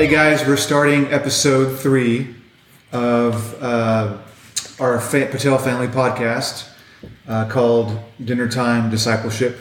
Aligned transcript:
Hey 0.00 0.08
guys, 0.08 0.46
we're 0.46 0.56
starting 0.56 1.12
episode 1.12 1.78
three 1.78 2.34
of 2.90 3.62
uh, 3.62 4.16
our 4.78 4.98
Fa- 4.98 5.28
Patel 5.30 5.58
Family 5.58 5.88
podcast 5.88 6.66
uh, 7.28 7.46
called 7.50 8.00
Dinner 8.24 8.48
Time 8.48 8.88
Discipleship. 8.88 9.58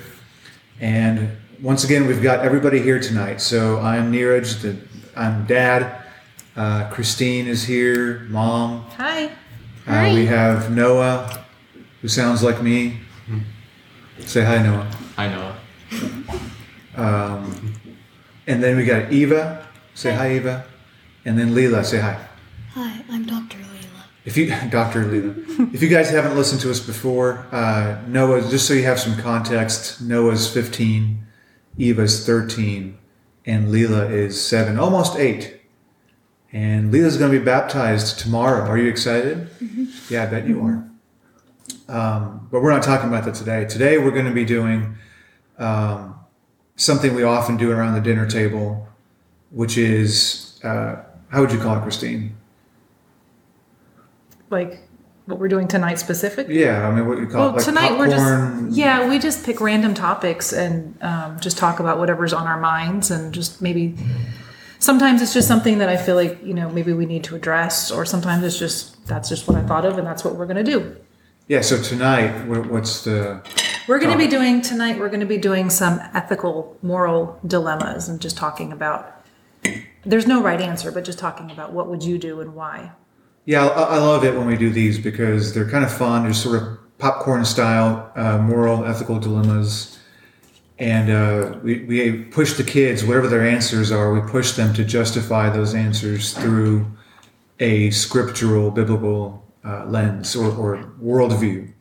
And 0.79 1.35
once 1.61 1.83
again, 1.83 2.07
we've 2.07 2.21
got 2.21 2.39
everybody 2.39 2.79
here 2.81 3.01
tonight. 3.01 3.41
So 3.41 3.81
I'm 3.81 4.13
Neeraj, 4.13 4.61
the, 4.61 4.77
I'm 5.13 5.45
dad. 5.45 6.03
Uh, 6.55 6.89
Christine 6.89 7.45
is 7.45 7.65
here, 7.65 8.19
mom. 8.29 8.85
Hi. 8.91 9.25
Uh, 9.85 10.11
we 10.13 10.25
have 10.27 10.71
Noah, 10.71 11.43
who 12.01 12.07
sounds 12.07 12.41
like 12.43 12.61
me. 12.61 13.01
Say 14.19 14.45
hi, 14.45 14.63
Noah. 14.63 14.89
Hi, 15.17 15.27
Noah. 15.27 15.59
Um, 16.95 17.73
and 18.47 18.63
then 18.63 18.77
we 18.77 18.85
got 18.85 19.11
Eva. 19.11 19.65
Say 19.99 20.13
hi, 20.13 20.35
Eva. 20.37 20.63
And 21.25 21.37
then 21.37 21.49
Leela. 21.49 21.83
Say 21.83 21.99
hi. 21.99 22.25
Hi, 22.69 23.03
I'm 23.09 23.25
Dr. 23.25 23.57
Leela. 23.57 24.05
If 24.23 24.37
you, 24.37 24.47
Dr. 24.69 25.03
Leela, 25.03 25.73
if 25.73 25.83
you 25.83 25.89
guys 25.89 26.09
haven't 26.09 26.37
listened 26.37 26.61
to 26.61 26.71
us 26.71 26.79
before, 26.79 27.45
uh, 27.51 28.01
Noah, 28.07 28.49
just 28.49 28.65
so 28.65 28.73
you 28.73 28.85
have 28.85 28.97
some 28.97 29.17
context, 29.17 29.99
Noah's 30.01 30.49
15, 30.49 31.21
Eva's 31.77 32.25
13, 32.25 32.97
and 33.45 33.67
Leela 33.67 34.09
is 34.09 34.41
seven, 34.41 34.79
almost 34.79 35.17
eight. 35.17 35.59
And 36.53 36.93
Leela's 36.93 37.17
going 37.17 37.33
to 37.33 37.37
be 37.37 37.43
baptized 37.43 38.19
tomorrow. 38.19 38.69
Are 38.69 38.77
you 38.77 38.87
excited? 38.87 39.49
Yeah, 40.09 40.23
I 40.23 40.27
bet 40.27 40.47
you 40.47 40.61
are. 40.61 40.89
Um, 41.93 42.47
but 42.49 42.61
we're 42.61 42.71
not 42.71 42.83
talking 42.83 43.09
about 43.09 43.25
that 43.25 43.35
today. 43.35 43.65
Today 43.65 43.97
we're 43.97 44.11
going 44.11 44.27
to 44.27 44.31
be 44.31 44.45
doing 44.45 44.95
um, 45.57 46.15
something 46.77 47.13
we 47.13 47.23
often 47.23 47.57
do 47.57 47.69
around 47.69 47.95
the 47.95 48.01
dinner 48.01 48.25
table, 48.25 48.85
which 49.51 49.77
is 49.77 50.59
uh, 50.63 50.97
how 51.29 51.41
would 51.41 51.51
you 51.51 51.59
call 51.59 51.77
it, 51.77 51.81
Christine? 51.83 52.35
Like 54.49 54.79
what 55.25 55.39
we're 55.39 55.47
doing 55.47 55.67
tonight 55.67 55.99
specific? 55.99 56.47
Yeah, 56.49 56.87
I 56.87 56.91
mean, 56.95 57.07
what 57.07 57.19
you 57.19 57.27
call 57.27 57.41
Well, 57.41 57.49
it, 57.51 57.57
like 57.57 57.65
tonight 57.65 57.91
we're 57.99 58.07
popcorn. 58.09 58.65
just 58.69 58.77
yeah 58.77 59.07
we 59.07 59.19
just 59.19 59.45
pick 59.45 59.61
random 59.61 59.93
topics 59.93 60.53
and 60.53 60.97
um, 61.03 61.39
just 61.39 61.57
talk 61.57 61.79
about 61.79 61.99
whatever's 61.99 62.33
on 62.33 62.47
our 62.47 62.59
minds 62.59 63.11
and 63.11 63.31
just 63.33 63.61
maybe 63.61 63.95
sometimes 64.79 65.21
it's 65.21 65.33
just 65.33 65.47
something 65.47 65.77
that 65.77 65.89
I 65.89 65.97
feel 65.97 66.15
like 66.15 66.43
you 66.43 66.55
know 66.55 66.69
maybe 66.69 66.93
we 66.93 67.05
need 67.05 67.23
to 67.25 67.35
address 67.35 67.91
or 67.91 68.05
sometimes 68.05 68.43
it's 68.43 68.57
just 68.57 69.05
that's 69.05 69.29
just 69.29 69.47
what 69.47 69.55
I 69.55 69.61
thought 69.61 69.85
of 69.85 69.99
and 69.99 70.07
that's 70.07 70.23
what 70.25 70.35
we're 70.35 70.47
gonna 70.47 70.63
do. 70.63 70.95
Yeah. 71.47 71.61
So 71.61 71.81
tonight, 71.81 72.45
what's 72.47 73.03
the? 73.03 73.41
We're 73.87 73.99
gonna 73.99 74.17
be 74.17 74.27
doing 74.27 74.61
tonight. 74.61 74.99
We're 74.99 75.09
gonna 75.09 75.25
be 75.25 75.37
doing 75.39 75.71
some 75.71 75.99
ethical, 76.13 76.77
moral 76.83 77.39
dilemmas 77.45 78.07
and 78.07 78.19
just 78.19 78.37
talking 78.37 78.71
about. 78.71 79.15
There's 80.05 80.27
no 80.27 80.41
right 80.41 80.61
answer, 80.61 80.91
but 80.91 81.03
just 81.03 81.19
talking 81.19 81.51
about 81.51 81.73
what 81.73 81.87
would 81.87 82.03
you 82.03 82.17
do 82.17 82.41
and 82.41 82.55
why. 82.55 82.91
Yeah, 83.45 83.65
I, 83.65 83.97
love 83.97 84.23
it 84.23 84.35
when 84.35 84.45
we 84.45 84.57
do 84.57 84.69
these 84.69 84.99
because 84.99 85.53
they're 85.53 85.69
kind 85.69 85.83
of 85.83 85.91
fun. 85.91 86.23
They're 86.23 86.33
sort 86.33 86.61
of 86.61 86.97
popcorn 86.99 87.45
style, 87.45 88.11
uh, 88.15 88.37
moral, 88.37 88.85
ethical 88.85 89.19
dilemmas, 89.19 89.97
and 90.77 91.09
uh, 91.09 91.57
we 91.63 91.83
we 91.85 92.23
push 92.25 92.53
the 92.53 92.63
kids, 92.63 93.03
whatever 93.03 93.27
their 93.27 93.45
answers 93.45 93.91
are, 93.91 94.13
we 94.13 94.21
push 94.29 94.51
them 94.53 94.73
to 94.75 94.85
justify 94.85 95.49
those 95.49 95.73
answers 95.73 96.33
through 96.33 96.85
a 97.59 97.89
scriptural, 97.91 98.71
biblical 98.71 99.45
uh, 99.65 99.85
lens 99.85 100.35
or, 100.35 100.55
or 100.55 100.93
worldview. 101.01 101.73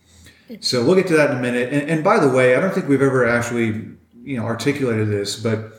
So 0.61 0.85
we'll 0.85 0.95
get 0.95 1.07
to 1.09 1.17
that 1.17 1.31
in 1.31 1.39
a 1.39 1.41
minute. 1.41 1.73
And, 1.73 1.91
and 1.91 2.05
by 2.05 2.19
the 2.19 2.29
way, 2.29 2.57
I 2.57 2.61
don't 2.61 2.73
think 2.73 2.89
we've 2.89 3.03
ever 3.03 3.27
actually, 3.27 3.89
you 4.23 4.37
know, 4.37 4.45
articulated 4.45 5.09
this, 5.09 5.37
but 5.37 5.78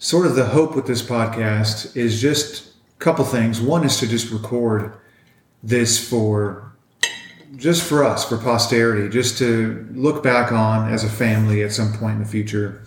sort 0.00 0.26
of 0.26 0.34
the 0.34 0.46
hope 0.46 0.74
with 0.74 0.86
this 0.86 1.02
podcast 1.02 1.94
is 1.94 2.20
just 2.20 2.68
a 2.68 2.98
couple 2.98 3.24
things. 3.24 3.60
One 3.60 3.84
is 3.84 3.98
to 3.98 4.08
just 4.08 4.32
record 4.32 4.94
this 5.62 6.08
for 6.08 6.72
just 7.56 7.86
for 7.86 8.02
us, 8.02 8.26
for 8.26 8.38
posterity, 8.38 9.08
just 9.10 9.36
to 9.38 9.86
look 9.92 10.22
back 10.22 10.52
on 10.52 10.90
as 10.90 11.04
a 11.04 11.08
family 11.08 11.62
at 11.62 11.72
some 11.72 11.92
point 11.92 12.14
in 12.14 12.20
the 12.20 12.28
future. 12.28 12.82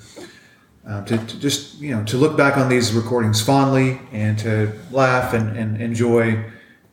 Uh, 0.88 1.06
to, 1.06 1.18
to 1.18 1.40
just 1.40 1.80
you 1.80 1.96
know 1.96 2.04
to 2.04 2.18
look 2.18 2.36
back 2.36 2.58
on 2.58 2.68
these 2.68 2.92
recordings 2.92 3.42
fondly 3.42 4.02
and 4.12 4.38
to 4.38 4.74
laugh 4.92 5.34
and, 5.34 5.56
and 5.56 5.80
enjoy 5.80 6.44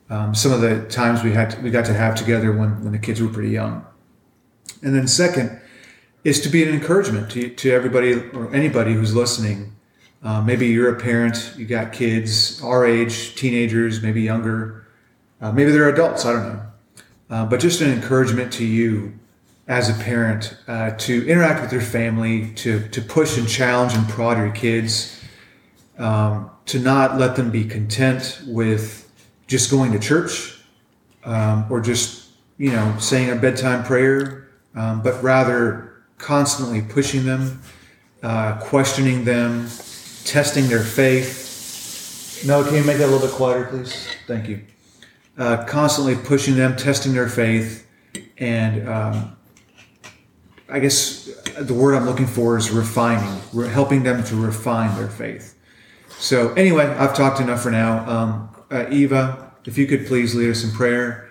um, 0.09 0.33
some 0.33 0.53
of 0.53 0.61
the 0.61 0.85
times 0.87 1.23
we 1.23 1.31
had 1.33 1.61
we 1.63 1.71
got 1.71 1.83
to 1.85 1.93
have 1.93 2.15
together 2.15 2.53
when, 2.53 2.81
when 2.83 2.93
the 2.93 2.99
kids 2.99 3.21
were 3.21 3.27
pretty 3.27 3.49
young. 3.49 3.85
And 4.83 4.95
then 4.95 5.07
second 5.07 5.59
is 6.23 6.39
to 6.41 6.49
be 6.49 6.63
an 6.63 6.69
encouragement 6.69 7.31
to, 7.31 7.49
to 7.49 7.71
everybody 7.71 8.13
or 8.33 8.53
anybody 8.53 8.93
who's 8.93 9.15
listening. 9.15 9.75
Uh, 10.23 10.41
maybe 10.41 10.67
you're 10.67 10.95
a 10.95 10.99
parent, 10.99 11.53
you 11.57 11.65
got 11.65 11.91
kids 11.91 12.61
our 12.61 12.85
age, 12.85 13.35
teenagers, 13.35 14.03
maybe 14.03 14.21
younger, 14.21 14.85
uh, 15.41 15.51
maybe 15.51 15.71
they're 15.71 15.89
adults, 15.89 16.25
I 16.25 16.33
don't 16.33 16.53
know. 16.53 16.61
Uh, 17.29 17.45
but 17.45 17.59
just 17.59 17.81
an 17.81 17.91
encouragement 17.91 18.53
to 18.53 18.65
you 18.65 19.17
as 19.67 19.89
a 19.89 20.03
parent 20.03 20.57
uh, 20.67 20.91
to 20.91 21.27
interact 21.27 21.61
with 21.61 21.71
your 21.71 21.81
family, 21.81 22.51
to, 22.55 22.87
to 22.89 23.01
push 23.01 23.37
and 23.37 23.47
challenge 23.47 23.93
and 23.93 24.07
prod 24.09 24.37
your 24.37 24.51
kids, 24.51 25.23
um, 25.97 26.51
to 26.65 26.79
not 26.79 27.17
let 27.17 27.35
them 27.35 27.49
be 27.49 27.63
content 27.63 28.41
with 28.45 29.09
just 29.47 29.71
going 29.71 29.91
to 29.91 29.99
church 29.99 30.59
um, 31.23 31.65
or 31.69 31.81
just, 31.81 32.29
you 32.57 32.71
know, 32.71 32.95
saying 32.99 33.31
a 33.31 33.35
bedtime 33.35 33.83
prayer, 33.83 34.49
um, 34.75 35.01
but 35.01 35.21
rather 35.23 36.03
constantly 36.17 36.81
pushing 36.81 37.25
them, 37.25 37.61
uh, 38.23 38.57
questioning 38.59 39.23
them, 39.23 39.67
testing 40.25 40.67
their 40.67 40.83
faith. 40.83 42.43
No, 42.45 42.63
can 42.63 42.75
you 42.75 42.83
make 42.83 42.97
that 42.97 43.05
a 43.05 43.11
little 43.11 43.27
bit 43.27 43.35
quieter, 43.35 43.65
please? 43.65 44.07
Thank 44.27 44.47
you. 44.49 44.61
Uh, 45.37 45.63
constantly 45.65 46.15
pushing 46.15 46.55
them, 46.55 46.75
testing 46.75 47.13
their 47.13 47.29
faith, 47.29 47.87
and 48.37 48.87
um, 48.87 49.37
I 50.69 50.79
guess 50.79 51.25
the 51.59 51.73
word 51.73 51.95
I'm 51.95 52.05
looking 52.05 52.27
for 52.27 52.57
is 52.57 52.71
refining, 52.71 53.41
We're 53.53 53.67
helping 53.67 54.03
them 54.03 54.23
to 54.25 54.35
refine 54.35 54.95
their 54.97 55.09
faith. 55.09 55.57
So, 56.09 56.53
anyway, 56.53 56.85
I've 56.85 57.15
talked 57.15 57.39
enough 57.39 57.63
for 57.63 57.71
now. 57.71 58.09
Um, 58.09 58.49
uh, 58.69 58.85
Eva, 58.89 59.53
if 59.65 59.77
you 59.77 59.87
could 59.87 60.07
please 60.07 60.35
lead 60.35 60.49
us 60.49 60.63
in 60.63 60.71
prayer, 60.71 61.29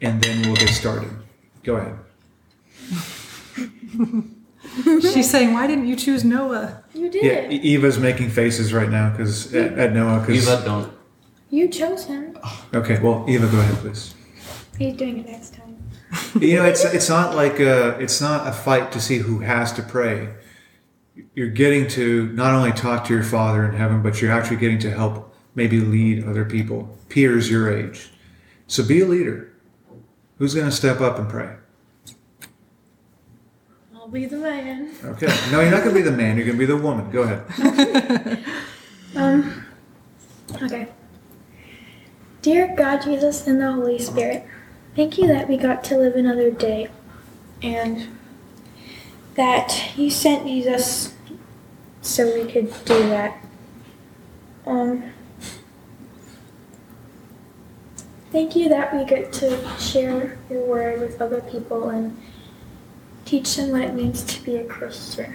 and 0.00 0.22
then 0.22 0.42
we'll 0.46 0.56
get 0.56 0.70
started. 0.70 1.10
Go 1.64 1.76
ahead. 1.76 1.98
She's 5.00 5.30
saying, 5.30 5.52
"Why 5.52 5.66
didn't 5.66 5.86
you 5.86 5.96
choose 5.96 6.24
Noah?" 6.24 6.82
You 6.94 7.10
did. 7.10 7.24
Yeah, 7.24 7.48
Eva's 7.50 7.98
making 7.98 8.30
faces 8.30 8.72
right 8.72 8.88
now 8.88 9.10
because 9.10 9.54
at, 9.54 9.78
at 9.78 9.92
Noah. 9.92 10.24
Cause, 10.24 10.48
Eva, 10.48 10.62
don't. 10.64 10.92
You 11.50 11.68
chose 11.68 12.04
him. 12.04 12.36
Okay, 12.74 12.98
well, 13.00 13.24
Eva, 13.28 13.48
go 13.48 13.58
ahead, 13.58 13.76
please. 13.76 14.14
He's 14.78 14.94
doing 14.96 15.18
it 15.18 15.26
next 15.26 15.54
time. 15.54 15.76
you 16.40 16.56
know, 16.56 16.64
it's 16.64 16.84
it's 16.84 17.08
not 17.08 17.34
like 17.34 17.58
a, 17.60 17.98
it's 17.98 18.20
not 18.20 18.46
a 18.46 18.52
fight 18.52 18.92
to 18.92 19.00
see 19.00 19.18
who 19.18 19.40
has 19.40 19.72
to 19.74 19.82
pray. 19.82 20.34
You're 21.34 21.48
getting 21.48 21.88
to 21.88 22.28
not 22.32 22.54
only 22.54 22.72
talk 22.72 23.04
to 23.06 23.14
your 23.14 23.24
Father 23.24 23.64
in 23.64 23.74
heaven, 23.74 24.02
but 24.02 24.20
you're 24.20 24.32
actually 24.32 24.56
getting 24.56 24.78
to 24.80 24.90
help 24.90 25.34
maybe 25.54 25.80
lead 25.80 26.24
other 26.24 26.44
people, 26.44 26.96
peers 27.08 27.50
your 27.50 27.74
age. 27.74 28.10
So 28.68 28.86
be 28.86 29.00
a 29.00 29.06
leader. 29.06 29.52
Who's 30.38 30.54
going 30.54 30.68
to 30.68 30.72
step 30.74 31.00
up 31.00 31.18
and 31.18 31.28
pray? 31.28 31.56
I'll 34.08 34.12
be 34.12 34.24
the 34.24 34.38
man. 34.38 34.90
Okay. 35.04 35.26
No, 35.52 35.60
you're 35.60 35.70
not 35.70 35.84
going 35.84 35.94
to 35.94 35.94
be 35.94 36.00
the 36.00 36.10
man. 36.10 36.38
You're 36.38 36.46
going 36.46 36.56
to 36.56 36.58
be 36.58 36.64
the 36.64 36.78
woman. 36.78 37.10
Go 37.10 37.24
ahead. 37.24 38.42
Um. 39.16 39.64
Okay. 40.62 40.86
Dear 42.42 42.74
God, 42.76 43.02
Jesus, 43.02 43.46
and 43.46 43.58
the 43.58 43.72
Holy 43.72 43.98
Spirit, 43.98 44.46
thank 44.94 45.16
you 45.16 45.26
that 45.26 45.48
we 45.48 45.56
got 45.56 45.82
to 45.84 45.96
live 45.96 46.14
another 46.14 46.50
day, 46.50 46.90
and 47.62 48.06
that 49.34 49.92
you 49.96 50.10
sent 50.10 50.46
Jesus 50.46 51.14
so 52.02 52.32
we 52.34 52.50
could 52.50 52.72
do 52.84 53.08
that. 53.08 53.42
Um. 54.66 55.12
Thank 58.30 58.54
you 58.54 58.68
that 58.68 58.94
we 58.94 59.06
get 59.06 59.32
to 59.34 59.58
share 59.78 60.38
your 60.50 60.64
word 60.66 61.00
with 61.00 61.20
other 61.20 61.40
people 61.40 61.88
and 61.88 62.16
teach 63.28 63.56
them 63.56 63.70
what 63.72 63.82
it 63.82 63.92
means 63.94 64.22
to 64.24 64.42
be 64.42 64.56
a 64.56 64.64
Christian. 64.64 65.34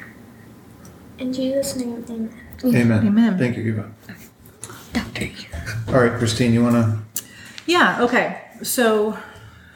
In 1.19 1.31
Jesus' 1.31 1.75
name, 1.75 2.03
amen. 2.09 2.39
Amen. 2.65 3.07
Amen. 3.07 3.37
Thank 3.37 3.55
you, 3.57 3.63
Eva. 3.63 3.91
Doctor. 4.93 5.27
All 5.89 5.93
right, 6.01 6.17
Christine, 6.17 6.53
you 6.53 6.63
want 6.63 6.75
to? 6.75 7.23
Yeah. 7.67 8.01
Okay. 8.03 8.41
So, 8.63 9.17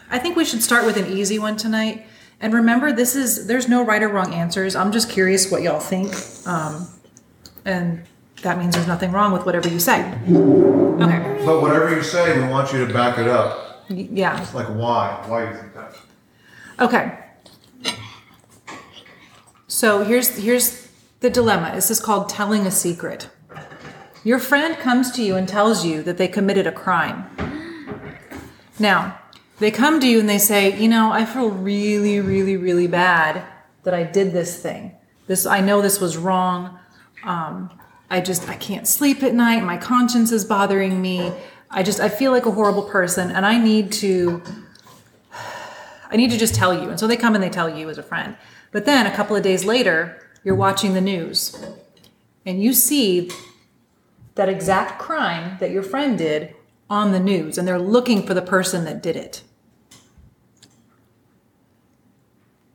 I 0.10 0.18
think 0.20 0.36
we 0.36 0.46
should 0.46 0.64
start 0.64 0.86
with 0.86 0.98
an 0.98 1.06
easy 1.06 1.38
one 1.38 1.58
tonight. 1.58 2.08
And 2.42 2.54
remember, 2.54 2.92
this 2.92 3.16
is 3.16 3.46
there's 3.48 3.68
no 3.68 3.84
right 3.84 4.02
or 4.02 4.10
wrong 4.10 4.34
answers. 4.34 4.76
I'm 4.76 4.92
just 4.92 5.10
curious 5.10 5.52
what 5.52 5.62
y'all 5.64 5.80
think, 5.80 6.14
um, 6.48 6.88
and 7.66 8.04
that 8.44 8.58
means 8.60 8.76
there's 8.76 8.88
nothing 8.88 9.12
wrong 9.12 9.32
with 9.32 9.46
whatever 9.46 9.68
you 9.70 9.80
say. 9.80 10.02
Okay. 10.24 11.44
But 11.46 11.62
whatever 11.62 11.94
you 11.96 12.04
say, 12.04 12.40
we 12.40 12.48
want 12.48 12.72
you 12.74 12.86
to 12.86 12.94
back 12.94 13.18
it 13.20 13.28
up. 13.28 13.86
Y- 13.90 14.08
Yeah. 14.12 14.46
Like 14.54 14.68
why? 14.68 15.24
Why 15.28 15.50
you 15.50 15.56
think 15.56 15.74
that? 15.74 15.94
Okay. 16.80 17.18
So 19.78 20.04
here's 20.04 20.36
here's 20.36 20.88
the 21.20 21.30
dilemma. 21.30 21.70
This 21.76 21.92
is 21.92 22.00
called 22.00 22.30
telling 22.30 22.66
a 22.66 22.72
secret. 22.72 23.30
Your 24.24 24.40
friend 24.40 24.76
comes 24.76 25.12
to 25.12 25.22
you 25.22 25.36
and 25.36 25.48
tells 25.48 25.86
you 25.86 26.02
that 26.02 26.18
they 26.18 26.28
committed 26.28 26.66
a 26.66 26.72
crime. 26.72 27.30
Now, 28.80 29.20
they 29.60 29.70
come 29.70 30.00
to 30.00 30.08
you 30.08 30.20
and 30.20 30.28
they 30.28 30.40
say, 30.40 30.76
you 30.82 30.88
know, 30.88 31.12
I 31.12 31.26
feel 31.26 31.52
really, 31.52 32.20
really, 32.20 32.58
really 32.58 32.88
bad 32.88 33.46
that 33.84 33.94
I 33.94 34.02
did 34.02 34.34
this 34.34 34.60
thing. 34.60 34.96
This, 35.28 35.46
I 35.46 35.62
know 35.62 35.84
this 35.84 36.02
was 36.02 36.18
wrong. 36.18 36.80
Um, 37.24 37.70
I 38.10 38.20
just, 38.20 38.50
I 38.50 38.56
can't 38.56 38.88
sleep 38.88 39.22
at 39.22 39.36
night. 39.36 39.64
My 39.64 39.78
conscience 39.78 40.32
is 40.32 40.44
bothering 40.44 41.00
me. 41.00 41.32
I 41.70 41.84
just, 41.84 42.00
I 42.00 42.10
feel 42.10 42.32
like 42.32 42.48
a 42.48 42.52
horrible 42.52 42.90
person 42.90 43.30
and 43.30 43.46
I 43.46 43.60
need 43.64 43.92
to, 43.92 44.42
I 46.10 46.16
need 46.16 46.32
to 46.32 46.38
just 46.40 46.56
tell 46.56 46.74
you. 46.74 46.90
And 46.90 47.00
so 47.00 47.06
they 47.06 47.16
come 47.16 47.36
and 47.36 47.44
they 47.44 47.52
tell 47.52 47.70
you 47.70 47.92
as 47.92 48.00
a 48.00 48.04
friend. 48.04 48.38
But 48.72 48.86
then 48.86 49.08
a 49.08 49.16
couple 49.16 49.36
of 49.36 49.44
days 49.44 49.66
later, 49.66 50.22
you're 50.44 50.56
watching 50.56 50.94
the 50.94 51.02
news 51.02 51.58
and 52.46 52.62
you 52.62 52.74
see 52.74 53.32
that 54.36 54.50
exact 54.50 55.00
crime 55.00 55.58
that 55.60 55.72
your 55.72 55.84
friend 55.84 56.18
did 56.18 56.56
on 56.90 57.12
the 57.12 57.20
news 57.20 57.58
and 57.58 57.68
they're 57.68 57.80
looking 57.80 58.26
for 58.26 58.34
the 58.34 58.42
person 58.42 58.86
that 58.86 59.04
did 59.04 59.16
it. 59.16 59.44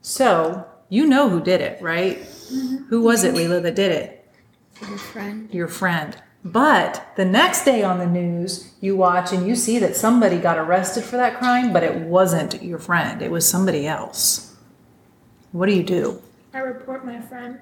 So 0.01 0.67
you 0.89 1.07
know 1.07 1.29
who 1.29 1.41
did 1.41 1.61
it, 1.61 1.81
right? 1.81 2.19
Mm-hmm. 2.19 2.85
Who 2.89 3.01
was 3.03 3.25
it, 3.25 3.35
Leela, 3.35 3.63
that 3.63 3.75
did 3.75 3.93
it? 3.93 4.31
Your 4.81 4.99
friend. 4.99 5.49
Your 5.55 5.69
friend. 5.69 6.17
But 6.45 7.07
the 7.17 7.25
next 7.25 7.65
day 7.65 7.83
on 7.85 7.99
the 7.99 8.07
news, 8.07 8.75
you 8.81 8.97
watch 8.97 9.33
and 9.33 9.47
you 9.47 9.55
see 9.55 9.79
that 9.79 9.95
somebody 9.95 10.39
got 10.39 10.59
arrested 10.59 11.05
for 11.05 11.17
that 11.17 11.39
crime, 11.39 11.73
but 11.73 11.85
it 11.85 11.95
wasn't 11.95 12.63
your 12.63 12.81
friend, 12.81 13.23
it 13.23 13.31
was 13.31 13.49
somebody 13.49 13.87
else. 13.87 14.52
What 15.53 15.67
do 15.67 15.75
you 15.75 15.83
do? 15.83 16.21
I 16.55 16.59
report 16.59 17.05
my 17.05 17.21
friend. 17.21 17.61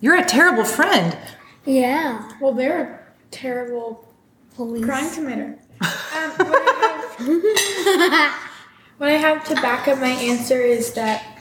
You're 0.00 0.16
a 0.16 0.24
terrible 0.24 0.64
friend. 0.64 1.16
Yeah. 1.64 2.30
Well, 2.40 2.54
they're 2.54 2.82
a 2.84 3.30
terrible 3.30 4.08
Police. 4.56 4.84
crime 4.84 5.04
committer. 5.10 5.58
Um, 5.80 6.30
what, 6.48 6.62
I 6.62 7.14
have, 7.18 8.32
what 8.98 9.08
I 9.10 9.12
have 9.12 9.44
to 9.48 9.54
back 9.56 9.86
up 9.86 9.98
my 9.98 10.08
answer 10.08 10.60
is 10.60 10.94
that 10.94 11.38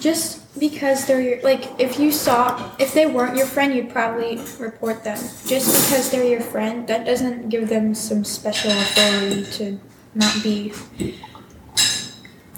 just 0.00 0.58
because 0.58 1.06
they're 1.06 1.20
your 1.20 1.40
like 1.42 1.70
if 1.78 1.98
you 1.98 2.10
saw 2.10 2.74
if 2.78 2.92
they 2.94 3.06
weren't 3.06 3.36
your 3.36 3.46
friend 3.46 3.74
you'd 3.74 3.90
probably 3.90 4.38
report 4.58 5.04
them 5.04 5.16
just 5.46 5.88
because 5.88 6.10
they're 6.10 6.24
your 6.24 6.40
friend 6.40 6.86
that 6.88 7.06
doesn't 7.06 7.48
give 7.48 7.68
them 7.68 7.94
some 7.94 8.24
special 8.24 8.70
authority 8.70 9.44
to 9.44 9.80
not 10.14 10.42
be 10.42 10.72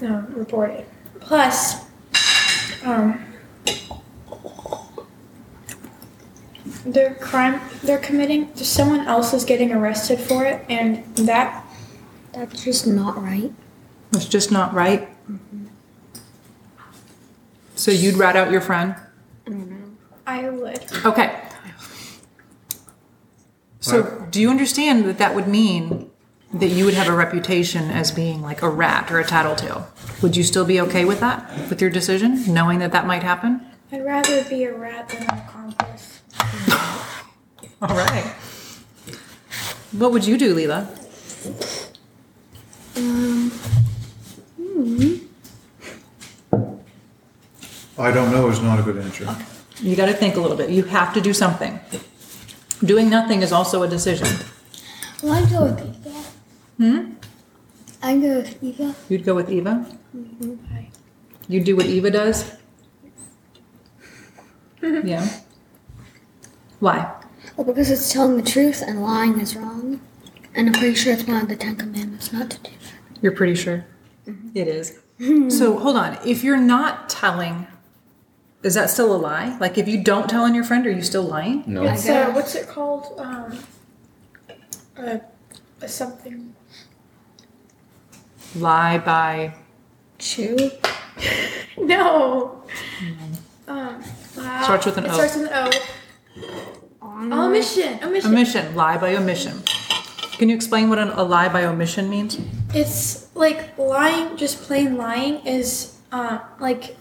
no, 0.00 0.26
reported 0.30 0.84
plus 1.24 1.84
um 2.84 3.24
their 6.84 7.14
crime 7.14 7.60
they're 7.82 7.98
committing 7.98 8.54
someone 8.56 9.00
else 9.06 9.32
is 9.32 9.44
getting 9.44 9.72
arrested 9.72 10.18
for 10.18 10.44
it 10.44 10.64
and 10.68 11.04
that 11.16 11.64
That's 12.32 12.64
just 12.64 12.86
not 12.86 13.20
right. 13.22 13.52
It's 14.12 14.26
just 14.26 14.50
not 14.50 14.74
right. 14.74 15.08
So 17.76 17.90
you'd 17.90 18.16
rat 18.16 18.36
out 18.36 18.50
your 18.50 18.60
friend? 18.60 18.94
i 20.26 20.48
would 20.48 20.80
Okay. 21.04 21.40
So 23.80 24.26
do 24.30 24.40
you 24.40 24.48
understand 24.50 25.04
that 25.04 25.18
that 25.18 25.34
would 25.34 25.46
mean 25.46 26.10
that 26.54 26.68
you 26.68 26.84
would 26.84 26.94
have 26.94 27.08
a 27.08 27.14
reputation 27.14 27.90
as 27.90 28.10
being 28.10 28.40
like 28.40 28.62
a 28.62 28.68
rat 28.68 29.10
or 29.10 29.18
a 29.18 29.24
tattletale? 29.24 29.88
Would 30.22 30.36
you 30.36 30.42
still 30.42 30.64
be 30.64 30.80
okay 30.80 31.04
with 31.04 31.20
that, 31.20 31.68
with 31.68 31.80
your 31.80 31.90
decision, 31.90 32.52
knowing 32.52 32.78
that 32.78 32.92
that 32.92 33.06
might 33.06 33.22
happen? 33.22 33.60
i'd 33.92 34.04
rather 34.04 34.42
be 34.44 34.64
a 34.64 34.74
rat 34.74 35.08
than 35.08 35.22
an 35.22 35.38
accomplice 35.38 36.20
All 37.82 37.96
right. 37.96 38.24
What 39.92 40.10
would 40.12 40.24
you 40.24 40.38
do, 40.38 40.54
Leela? 40.54 40.88
Um, 42.96 43.50
hmm. 44.56 45.14
I 47.98 48.10
don't 48.10 48.32
know 48.32 48.48
is 48.48 48.60
not 48.60 48.80
a 48.80 48.82
good 48.82 48.96
answer. 48.96 49.36
You 49.80 49.96
got 49.96 50.06
to 50.06 50.14
think 50.14 50.36
a 50.36 50.40
little 50.40 50.56
bit. 50.56 50.70
You 50.70 50.84
have 50.84 51.12
to 51.14 51.20
do 51.20 51.34
something. 51.34 51.78
Doing 52.82 53.10
nothing 53.10 53.42
is 53.42 53.52
also 53.52 53.82
a 53.82 53.88
decision. 53.88 54.28
Well, 55.22 55.32
I'd 55.32 55.50
go 55.50 55.64
with 55.64 55.80
Eva. 55.80 56.23
Hmm? 56.78 57.12
I'd 58.02 58.20
go 58.20 58.36
with 58.36 58.62
Eva. 58.62 58.94
You'd 59.08 59.24
go 59.24 59.34
with 59.34 59.50
Eva? 59.50 59.86
Okay. 60.42 60.90
You'd 61.48 61.64
do 61.64 61.76
what 61.76 61.86
Eva 61.86 62.10
does? 62.10 62.52
yeah. 64.82 65.40
Why? 66.80 67.14
Well, 67.56 67.66
because 67.66 67.90
it's 67.90 68.12
telling 68.12 68.36
the 68.36 68.42
truth 68.42 68.82
and 68.86 69.02
lying 69.02 69.40
is 69.40 69.56
wrong. 69.56 70.00
And 70.54 70.68
I'm 70.68 70.74
pretty 70.74 70.94
sure 70.94 71.12
it's 71.12 71.26
one 71.26 71.42
of 71.42 71.48
the 71.48 71.56
Ten 71.56 71.76
Commandments 71.76 72.32
not 72.32 72.50
to 72.50 72.58
do 72.58 72.70
that. 72.70 73.22
You're 73.22 73.32
pretty 73.32 73.54
sure 73.54 73.86
it 74.54 74.68
is. 74.68 74.98
so 75.48 75.78
hold 75.78 75.96
on. 75.96 76.18
If 76.26 76.44
you're 76.44 76.56
not 76.56 77.08
telling, 77.08 77.66
is 78.62 78.74
that 78.74 78.90
still 78.90 79.14
a 79.14 79.18
lie? 79.18 79.56
Like 79.58 79.78
if 79.78 79.88
you 79.88 80.02
don't 80.02 80.28
tell 80.28 80.44
on 80.44 80.54
your 80.54 80.64
friend, 80.64 80.86
are 80.86 80.90
you 80.90 81.02
still 81.02 81.22
lying? 81.22 81.64
No. 81.66 81.84
It's 81.84 82.08
uh, 82.08 82.30
what's 82.32 82.54
it 82.54 82.68
called? 82.68 83.18
Um, 83.18 83.58
uh, 84.98 85.02
a 85.02 85.20
something. 85.90 86.54
Lie 88.56 88.98
by. 88.98 89.54
Chew. 90.18 90.70
No. 91.76 92.62
Um, 93.66 94.02
wow. 94.36 94.62
Starts 94.62 94.86
with 94.86 94.98
an 94.98 95.04
it 95.04 95.10
O. 95.10 95.14
Starts 95.14 95.36
with 95.36 95.50
an 95.50 95.72
O. 97.32 97.46
Omission. 97.46 97.98
Omission. 98.02 98.30
Omission. 98.30 98.74
Lie 98.74 98.98
by 98.98 99.16
omission. 99.16 99.62
Can 100.38 100.48
you 100.48 100.56
explain 100.56 100.88
what 100.88 100.98
an, 100.98 101.10
a 101.10 101.22
lie 101.22 101.48
by 101.48 101.64
omission 101.64 102.10
means? 102.10 102.38
It's 102.74 103.34
like 103.34 103.76
lying, 103.78 104.36
just 104.36 104.62
plain 104.62 104.96
lying 104.96 105.46
is 105.46 105.96
uh, 106.12 106.40
like, 106.58 106.96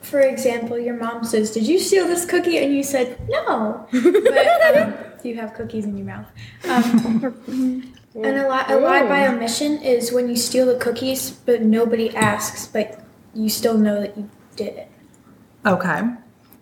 for 0.00 0.20
example, 0.20 0.78
your 0.78 0.96
mom 0.96 1.24
says, 1.24 1.50
Did 1.50 1.66
you 1.66 1.78
steal 1.78 2.06
this 2.06 2.24
cookie? 2.24 2.58
And 2.58 2.74
you 2.74 2.82
said, 2.82 3.18
No. 3.28 3.86
but 3.92 4.76
um, 4.76 4.94
you 5.24 5.36
have 5.36 5.54
cookies 5.54 5.84
in 5.84 5.96
your 5.96 6.06
mouth. 6.06 6.26
Um, 6.68 7.34
and 8.14 8.36
a, 8.36 8.48
li- 8.48 8.64
a 8.68 8.76
lie 8.78 9.06
by 9.06 9.26
omission 9.26 9.82
is 9.82 10.12
when 10.12 10.28
you 10.28 10.36
steal 10.36 10.66
the 10.66 10.78
cookies, 10.78 11.30
but 11.30 11.62
nobody 11.62 12.14
asks, 12.14 12.66
but 12.66 13.00
you 13.34 13.48
still 13.48 13.76
know 13.76 14.00
that 14.00 14.16
you 14.16 14.30
did 14.56 14.74
it. 14.76 14.90
Okay. 15.66 16.02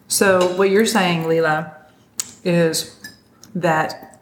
So 0.09 0.55
what 0.57 0.71
you're 0.71 0.87
saying, 0.87 1.25
Leela, 1.25 1.75
is 2.45 2.99
that 3.55 4.21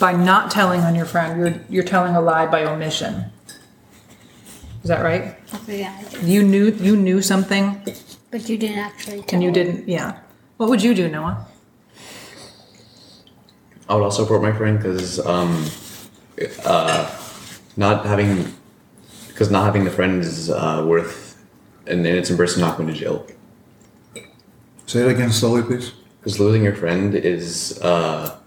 by 0.00 0.12
not 0.12 0.50
telling 0.50 0.80
on 0.80 0.94
your 0.94 1.06
friend, 1.06 1.38
you're 1.38 1.54
you're 1.68 1.84
telling 1.84 2.14
a 2.16 2.20
lie 2.20 2.46
by 2.46 2.64
omission. 2.64 3.26
Is 4.82 4.88
that 4.88 5.02
right? 5.02 5.36
Yeah. 5.66 5.98
You 6.22 6.42
knew 6.42 6.72
you 6.72 6.96
knew 6.96 7.22
something 7.22 7.80
But 8.30 8.48
you 8.48 8.58
didn't 8.58 8.78
actually 8.78 9.22
tell. 9.22 9.34
and 9.34 9.42
you 9.42 9.50
didn't. 9.50 9.88
Yeah. 9.88 10.18
What 10.56 10.68
would 10.68 10.82
you 10.82 10.94
do, 10.94 11.08
Noah? 11.08 11.46
I 13.88 13.94
would 13.94 14.02
also 14.02 14.22
report 14.22 14.42
my 14.42 14.52
friend 14.52 14.78
because 14.78 15.24
um, 15.26 15.66
uh, 16.64 17.20
not 17.76 18.06
having 18.06 18.54
because 19.28 19.50
not 19.50 19.64
having 19.64 19.84
the 19.84 19.90
friend 19.90 20.22
is 20.22 20.48
uh, 20.50 20.84
worth 20.86 21.44
an 21.86 22.06
innocent 22.06 22.38
person 22.38 22.60
not 22.60 22.76
going 22.76 22.88
to 22.88 22.94
jail. 22.94 23.26
Say 24.86 25.00
it 25.00 25.10
again 25.10 25.30
slowly, 25.30 25.62
please. 25.62 25.92
Because 26.20 26.40
losing 26.40 26.62
your 26.62 26.74
friend 26.74 27.14
is 27.14 27.78
uh, 27.82 28.38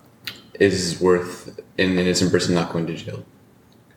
is 0.59 0.99
worth 0.99 1.59
an 1.77 1.99
innocent 1.99 2.31
person 2.31 2.55
not 2.55 2.71
going 2.71 2.87
to 2.87 2.95
jail. 2.95 3.23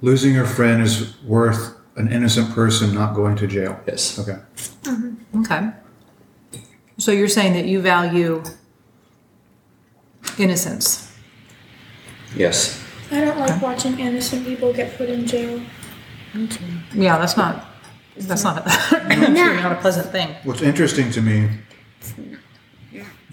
Losing 0.02 0.34
your 0.34 0.46
friend 0.46 0.82
is 0.82 1.20
worth 1.22 1.76
an 1.96 2.12
innocent 2.12 2.50
person 2.50 2.94
not 2.94 3.14
going 3.14 3.36
to 3.36 3.46
jail. 3.46 3.80
Yes. 3.86 4.18
Okay. 4.18 4.38
Okay. 5.36 5.70
So 6.98 7.12
you're 7.12 7.28
saying 7.28 7.54
that 7.54 7.64
you 7.64 7.80
value 7.80 8.42
innocence. 10.38 11.09
Yes. 12.34 12.82
I 13.10 13.20
don't 13.20 13.38
like 13.38 13.60
watching 13.60 13.98
innocent 13.98 14.44
people 14.46 14.72
get 14.72 14.96
put 14.96 15.08
in 15.08 15.26
jail. 15.26 15.60
Yeah, 16.94 17.18
that's 17.18 17.36
not 17.36 17.66
that's 18.16 18.44
not 18.44 18.64
that's 18.90 19.18
really 19.18 19.56
not 19.56 19.72
a 19.72 19.80
pleasant 19.80 20.10
thing. 20.10 20.34
What's 20.44 20.62
interesting 20.62 21.10
to 21.12 21.20
me 21.20 21.48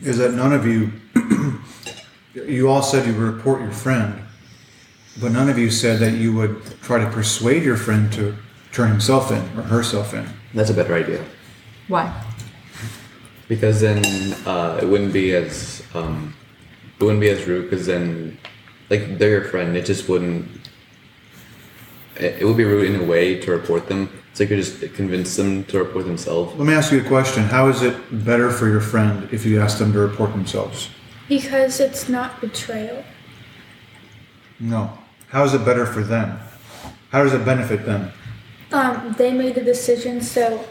is 0.01 0.17
that 0.17 0.33
none 0.33 0.53
of 0.53 0.65
you, 0.65 0.91
you 2.33 2.69
all 2.69 2.81
said 2.81 3.05
you 3.07 3.13
would 3.13 3.35
report 3.35 3.61
your 3.61 3.71
friend, 3.71 4.21
but 5.19 5.31
none 5.31 5.49
of 5.49 5.57
you 5.57 5.71
said 5.71 5.99
that 5.99 6.13
you 6.13 6.33
would 6.33 6.63
try 6.81 6.99
to 6.99 7.09
persuade 7.09 7.63
your 7.63 7.77
friend 7.77 8.11
to 8.13 8.35
turn 8.71 8.89
himself 8.89 9.31
in 9.31 9.41
or 9.57 9.63
herself 9.63 10.13
in. 10.13 10.27
That's 10.53 10.69
a 10.69 10.73
better 10.73 10.93
idea. 10.93 11.23
Why? 11.87 12.23
Because 13.47 13.81
then 13.81 14.03
uh, 14.45 14.79
it 14.81 14.85
wouldn't 14.85 15.13
be 15.13 15.33
as 15.33 15.83
um, 15.93 16.35
it 16.99 17.03
wouldn't 17.03 17.21
be 17.21 17.29
as 17.29 17.45
rude. 17.47 17.69
Because 17.69 17.85
then, 17.85 18.37
like 18.89 19.17
they're 19.17 19.29
your 19.29 19.43
friend, 19.45 19.75
it 19.75 19.85
just 19.85 20.07
wouldn't. 20.09 20.47
It, 22.15 22.41
it 22.41 22.45
would 22.45 22.57
be 22.57 22.63
rude 22.63 22.93
in 22.93 23.01
a 23.01 23.03
way 23.05 23.39
to 23.41 23.51
report 23.51 23.87
them. 23.87 24.09
So 24.33 24.43
you 24.43 24.49
could 24.49 24.57
just 24.57 24.93
convince 24.93 25.35
them 25.35 25.63
to 25.65 25.79
report 25.79 26.05
themselves. 26.05 26.55
Let 26.55 26.67
me 26.67 26.73
ask 26.73 26.91
you 26.91 27.01
a 27.01 27.07
question. 27.07 27.43
How 27.43 27.69
is 27.69 27.81
it 27.81 27.95
better 28.25 28.51
for 28.51 28.67
your 28.67 28.81
friend 28.81 29.27
if 29.31 29.45
you 29.45 29.59
ask 29.59 29.79
them 29.79 29.91
to 29.93 29.99
report 29.99 30.31
themselves? 30.31 30.89
Because 31.27 31.79
it's 31.79 32.07
not 32.07 32.39
betrayal. 32.39 33.03
No. 34.59 34.95
How 35.29 35.43
is 35.43 35.53
it 35.53 35.65
better 35.65 35.85
for 35.85 36.01
them? 36.03 36.39
How 37.09 37.23
does 37.23 37.33
it 37.33 37.43
benefit 37.45 37.85
them? 37.85 38.11
Um, 38.71 39.15
they 39.17 39.31
made 39.33 39.55
the 39.55 39.63
decision, 39.63 40.21
so 40.21 40.63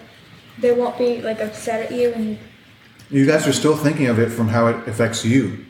they 0.58 0.72
won't 0.72 0.96
be 0.96 1.20
like 1.20 1.40
upset 1.40 1.86
at 1.86 1.92
you 1.92 2.12
and 2.12 2.38
You 3.10 3.26
guys 3.26 3.46
are 3.46 3.52
still 3.52 3.76
thinking 3.76 4.06
of 4.06 4.18
it 4.18 4.30
from 4.30 4.48
how 4.48 4.68
it 4.68 4.88
affects 4.88 5.24
you. 5.24 5.64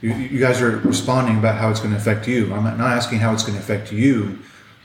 You, 0.00 0.14
you 0.14 0.40
guys 0.40 0.60
are 0.62 0.78
responding 0.78 1.38
about 1.38 1.56
how 1.56 1.70
it's 1.70 1.80
going 1.80 1.92
to 1.92 1.98
affect 1.98 2.26
you. 2.26 2.52
I'm 2.54 2.64
not 2.64 2.80
asking 2.80 3.18
how 3.18 3.32
it's 3.32 3.42
going 3.42 3.54
to 3.54 3.60
affect 3.60 3.92
you. 3.92 4.38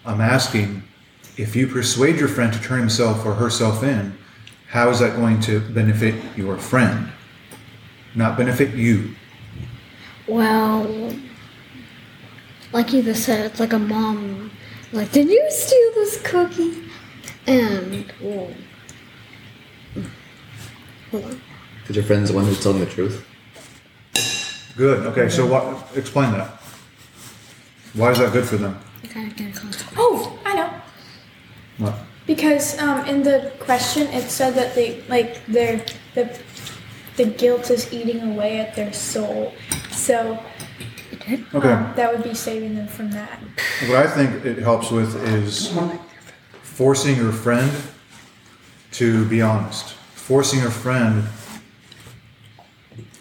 I'm 0.05 0.22
asking 0.22 0.84
if 1.38 1.55
you 1.55 1.67
persuade 1.67 2.17
your 2.17 2.27
friend 2.27 2.51
to 2.53 2.62
turn 2.62 2.79
himself 2.79 3.25
or 3.25 3.34
herself 3.34 3.84
in, 3.84 4.17
how 4.67 4.89
is 4.89 5.00
that 5.00 5.15
going 5.15 5.39
to 5.41 5.60
benefit 5.60 6.15
your 6.38 6.57
friend? 6.57 7.10
Not 8.13 8.38
benefit 8.38 8.75
you. 8.75 9.15
Well, 10.27 11.13
like 12.74 12.91
you 12.91 13.03
just 13.03 13.24
said, 13.24 13.45
it's 13.45 13.60
like 13.60 13.74
a 13.74 13.79
mom. 13.79 14.51
Like, 14.91 15.12
did 15.12 15.29
you 15.29 15.45
steal 15.50 15.91
this 15.93 16.22
cookie? 16.22 16.84
And 17.48 18.12
well, 18.22 18.51
hold 21.12 21.25
on. 21.25 21.41
Because 21.81 21.95
your 21.95 22.05
friend's 22.05 22.31
the 22.31 22.36
one 22.36 22.45
who's 22.45 22.62
telling 22.62 22.79
the 22.79 22.86
truth. 22.86 23.25
Good. 24.77 25.05
Okay. 25.08 25.29
So 25.29 25.46
what? 25.46 25.96
Explain 25.96 26.32
that. 26.34 26.50
Why 27.94 28.12
is 28.12 28.20
that 28.20 28.34
good 28.34 28.46
for 28.46 28.58
them? 28.58 28.77
I 29.03 29.08
gotta 29.08 29.29
get 29.29 29.55
a 29.55 29.60
consequence. 29.60 29.94
Oh, 29.98 30.38
I 30.46 30.55
know. 30.55 30.70
What? 31.77 31.96
Because 32.27 32.77
um, 32.79 33.05
in 33.05 33.24
the 33.24 33.53
question 33.60 34.08
it 34.08 34.29
said 34.29 34.55
that 34.55 34.75
they 34.75 35.01
like 35.08 35.46
their 35.46 35.86
the 36.13 36.38
the 37.15 37.25
guilt 37.25 37.70
is 37.72 37.94
eating 37.94 38.34
away 38.34 38.60
at 38.60 38.75
their 38.75 38.91
soul. 38.91 39.53
So 39.91 40.39
Okay. 41.27 41.72
um, 41.72 41.94
that 41.96 42.12
would 42.13 42.24
be 42.24 42.34
saving 42.36 42.75
them 42.75 42.88
from 42.88 43.10
that. 43.12 43.39
What 43.88 43.98
I 43.98 44.08
think 44.08 44.46
it 44.46 44.60
helps 44.60 44.91
with 44.91 45.15
is 45.34 45.72
forcing 46.62 47.15
your 47.15 47.32
friend 47.32 47.72
to 48.94 49.25
be 49.25 49.41
honest. 49.41 49.94
Forcing 50.15 50.60
your 50.60 50.72
friend, 50.72 51.24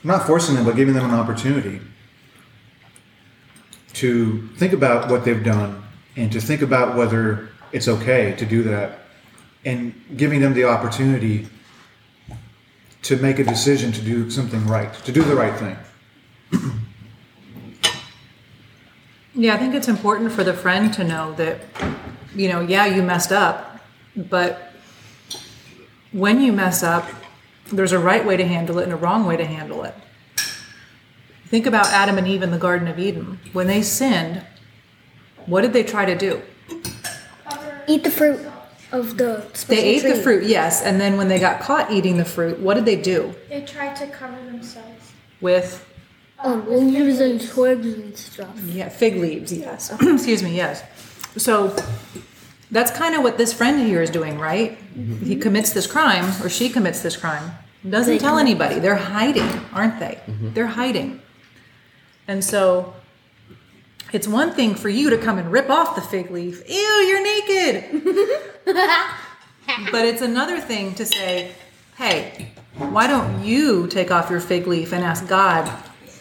not 0.05 0.27
forcing 0.27 0.55
them, 0.55 0.65
but 0.65 0.77
giving 0.77 0.95
them 0.95 1.05
an 1.05 1.15
opportunity 1.15 1.81
to 3.95 4.47
think 4.57 4.73
about 4.73 5.11
what 5.11 5.25
they've 5.25 5.45
done 5.45 5.83
and 6.17 6.31
to 6.33 6.41
think 6.41 6.63
about 6.63 6.97
whether 6.97 7.49
it's 7.73 7.89
okay 7.89 8.35
to 8.37 8.45
do 8.45 8.63
that 8.63 9.01
and 9.65 9.95
giving 10.17 10.41
them 10.41 10.53
the 10.53 10.65
opportunity 10.65 11.49
to 13.03 13.17
make 13.17 13.39
a 13.39 13.45
decision 13.45 13.93
to 13.93 14.01
do 14.01 14.31
something 14.31 14.67
right, 14.67 14.93
to 15.05 15.13
do 15.13 15.23
the 15.23 15.35
right 15.35 15.59
thing. 15.59 15.77
Yeah, 19.35 19.55
I 19.55 19.59
think 19.59 19.75
it's 19.75 19.89
important 19.89 20.31
for 20.31 20.45
the 20.45 20.55
friend 20.55 20.93
to 20.95 21.03
know 21.03 21.33
that, 21.35 21.61
you 22.37 22.49
know, 22.49 22.61
yeah, 22.61 22.87
you 22.87 23.03
messed 23.03 23.33
up, 23.33 23.81
but 24.17 24.73
when 26.13 26.41
you 26.41 26.53
mess 26.53 26.85
up, 26.85 27.09
there's 27.77 27.93
a 27.93 27.99
right 27.99 28.25
way 28.25 28.37
to 28.37 28.47
handle 28.47 28.79
it 28.79 28.85
and 28.85 28.93
a 28.93 28.97
wrong 28.97 29.27
way 29.27 29.37
to 29.37 29.45
handle 29.45 29.85
it. 29.85 29.95
Think 31.47 31.67
about 31.67 31.87
Adam 31.87 32.19
and 32.19 32.27
Eve 32.27 32.43
in 32.43 32.51
the 32.51 32.59
Garden 32.59 32.89
of 32.89 32.99
Eden. 32.99 33.39
When 33.53 33.67
they 33.67 33.83
sinned, 33.83 34.45
what 35.47 35.61
did 35.61 35.73
they 35.73 35.83
try 35.85 36.05
to 36.05 36.17
do? 36.17 36.43
Eat 37.87 38.03
the 38.03 38.11
fruit 38.11 38.41
of 38.93 39.19
the 39.19 39.45
They 39.53 39.55
special 39.55 39.85
ate 39.85 40.03
the 40.03 40.23
fruit, 40.23 40.45
yes, 40.45 40.83
and 40.83 41.01
then 41.01 41.17
when 41.17 41.29
they 41.29 41.39
got 41.39 41.61
caught 41.61 41.91
eating 41.93 42.17
the 42.17 42.25
fruit, 42.25 42.59
what 42.61 42.75
did 42.75 42.87
they 42.87 42.97
do? 42.97 43.35
They 43.49 43.63
tried 43.63 43.95
to 43.97 44.07
cover 44.07 44.37
themselves. 44.45 45.13
With 45.41 45.85
Um, 46.39 46.67
leaves 46.69 47.21
and 47.21 47.41
twigs 47.41 47.87
and 47.87 48.17
stuff. 48.17 48.59
Yeah, 48.65 48.89
fig 48.89 49.17
leaves, 49.17 49.53
yes. 49.53 49.93
Excuse 50.01 50.43
me, 50.43 50.57
yes. 50.57 50.83
So 51.37 51.75
that's 52.71 52.91
kind 52.91 53.15
of 53.15 53.23
what 53.23 53.37
this 53.39 53.53
friend 53.53 53.81
here 53.87 54.01
is 54.03 54.11
doing, 54.11 54.39
right? 54.39 54.79
He 55.23 55.37
commits 55.37 55.73
this 55.73 55.87
crime, 55.87 56.25
or 56.43 56.49
she 56.49 56.69
commits 56.69 57.01
this 57.01 57.17
crime, 57.17 57.53
doesn't 57.89 58.15
They 58.15 58.19
tell 58.19 58.39
anybody. 58.39 58.79
They're 58.79 58.95
hiding, 58.97 59.49
aren't 59.73 60.01
they? 60.01 60.21
They're 60.27 60.67
hiding. 60.67 61.21
And 62.27 62.43
so 62.43 62.95
it's 64.13 64.27
one 64.27 64.53
thing 64.53 64.75
for 64.75 64.89
you 64.89 65.11
to 65.11 65.19
come 65.19 65.39
and 65.39 65.51
rip 65.53 65.69
off 65.69 65.95
the 65.95 66.01
fig 66.01 66.31
leaf. 66.31 66.63
Ew, 66.69 66.75
you're 66.77 67.23
naked. 67.23 68.03
but 69.93 70.05
it's 70.05 70.23
another 70.23 70.61
thing 70.61 70.95
to 70.95 71.05
say, 71.05 71.53
hey, 71.97 72.53
why 72.77 73.07
don't 73.07 73.45
you 73.45 73.87
take 73.89 74.11
off 74.11 74.31
your 74.31 74.41
fig 74.41 74.67
leaf 74.67 74.93
and 74.93 75.05
ask 75.05 75.27
God 75.29 75.71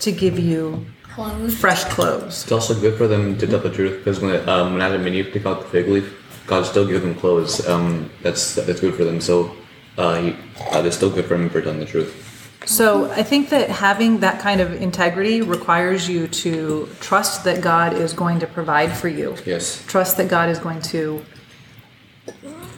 to 0.01 0.11
give 0.11 0.37
you 0.37 0.85
Clothes. 1.03 1.57
fresh 1.57 1.83
clothes? 1.85 2.43
It's 2.43 2.51
also 2.51 2.79
good 2.79 2.97
for 2.97 3.07
them 3.07 3.37
to 3.37 3.47
tell 3.47 3.59
the 3.59 3.69
truth 3.69 3.99
because 3.99 4.19
when 4.19 4.47
um, 4.49 4.73
when 4.73 4.81
Adam 4.81 5.05
and 5.05 5.15
Eve 5.15 5.29
pick 5.31 5.45
out 5.45 5.61
the 5.61 5.67
fig 5.67 5.87
leaf, 5.87 6.43
God 6.45 6.65
still 6.65 6.85
gave 6.85 7.01
them 7.01 7.15
clothes. 7.15 7.65
Um, 7.67 8.09
that's 8.21 8.55
that's 8.55 8.81
good 8.81 8.95
for 8.95 9.03
them. 9.03 9.21
So 9.21 9.55
uh, 9.97 10.21
he, 10.21 10.31
uh, 10.71 10.83
it's 10.83 10.95
still 10.95 11.09
good 11.09 11.25
for 11.25 11.37
them 11.37 11.49
for 11.49 11.61
telling 11.61 11.79
the 11.79 11.85
truth. 11.85 12.29
So 12.65 13.11
I 13.11 13.23
think 13.23 13.49
that 13.49 13.69
having 13.69 14.19
that 14.19 14.39
kind 14.39 14.61
of 14.61 14.81
integrity 14.81 15.41
requires 15.41 16.07
you 16.07 16.27
to 16.27 16.87
trust 17.01 17.43
that 17.43 17.61
God 17.61 17.93
is 17.93 18.13
going 18.13 18.39
to 18.39 18.47
provide 18.47 18.95
for 18.95 19.09
you. 19.09 19.35
Yes. 19.45 19.83
Trust 19.85 20.15
that 20.17 20.29
God 20.29 20.49
is 20.49 20.59
going 20.59 20.81
to 20.83 21.25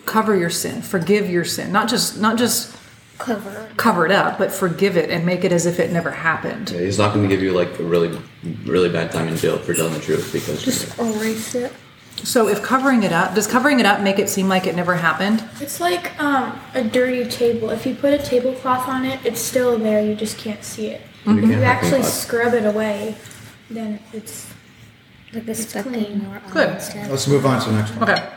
cover 0.05 0.35
your 0.35 0.49
sin, 0.49 0.81
forgive 0.81 1.29
your 1.29 1.45
sin, 1.45 1.71
not 1.71 1.89
just 1.89 2.19
not 2.19 2.37
just 2.37 2.75
Cover. 3.17 3.69
cover 3.77 4.05
it 4.05 4.11
up, 4.11 4.37
but 4.37 4.51
forgive 4.51 4.97
it 4.97 5.09
and 5.09 5.25
make 5.25 5.45
it 5.45 5.51
as 5.51 5.65
if 5.65 5.79
it 5.79 5.91
never 5.91 6.11
happened. 6.11 6.71
Yeah, 6.71 6.81
he's 6.81 6.97
not 6.97 7.13
going 7.13 7.27
to 7.27 7.33
give 7.33 7.41
you 7.41 7.53
like 7.53 7.79
a 7.79 7.83
really 7.83 8.19
really 8.65 8.89
bad 8.89 9.11
time 9.11 9.27
in 9.27 9.37
jail 9.37 9.57
for 9.57 9.73
telling 9.73 9.93
the 9.93 9.99
truth 9.99 10.31
because 10.33 10.63
Just 10.63 10.97
erase 10.99 11.55
it. 11.55 11.71
So 12.23 12.47
if 12.47 12.63
covering 12.63 13.03
it 13.03 13.11
up, 13.11 13.35
does 13.35 13.45
covering 13.45 13.79
it 13.79 13.85
up 13.85 14.01
make 14.01 14.19
it 14.19 14.29
seem 14.29 14.47
like 14.47 14.65
it 14.65 14.75
never 14.75 14.95
happened? 14.95 15.43
It's 15.59 15.79
like 15.79 16.19
um, 16.21 16.59
a 16.73 16.83
dirty 16.83 17.29
table. 17.29 17.69
If 17.69 17.85
you 17.85 17.93
put 17.93 18.13
a 18.13 18.17
tablecloth 18.17 18.87
on 18.87 19.05
it, 19.05 19.23
it's 19.25 19.39
still 19.39 19.77
there. 19.77 20.03
You 20.03 20.15
just 20.15 20.37
can't 20.37 20.63
see 20.63 20.87
it. 20.87 21.01
you 21.25 21.37
If 21.37 21.49
you 21.49 21.63
actually 21.63 22.03
scrub 22.03 22.53
it 22.53 22.65
away, 22.65 23.15
then 23.69 23.99
it's 24.13 24.47
Like 25.33 25.45
this 25.45 25.67
speck 25.69 25.85
clean. 25.85 26.05
in 26.05 26.41
Good. 26.51 26.69
Let's 27.09 27.27
move 27.27 27.45
on 27.45 27.61
to 27.61 27.69
the 27.69 27.75
next 27.75 27.91
one. 27.95 28.09
Okay. 28.09 28.29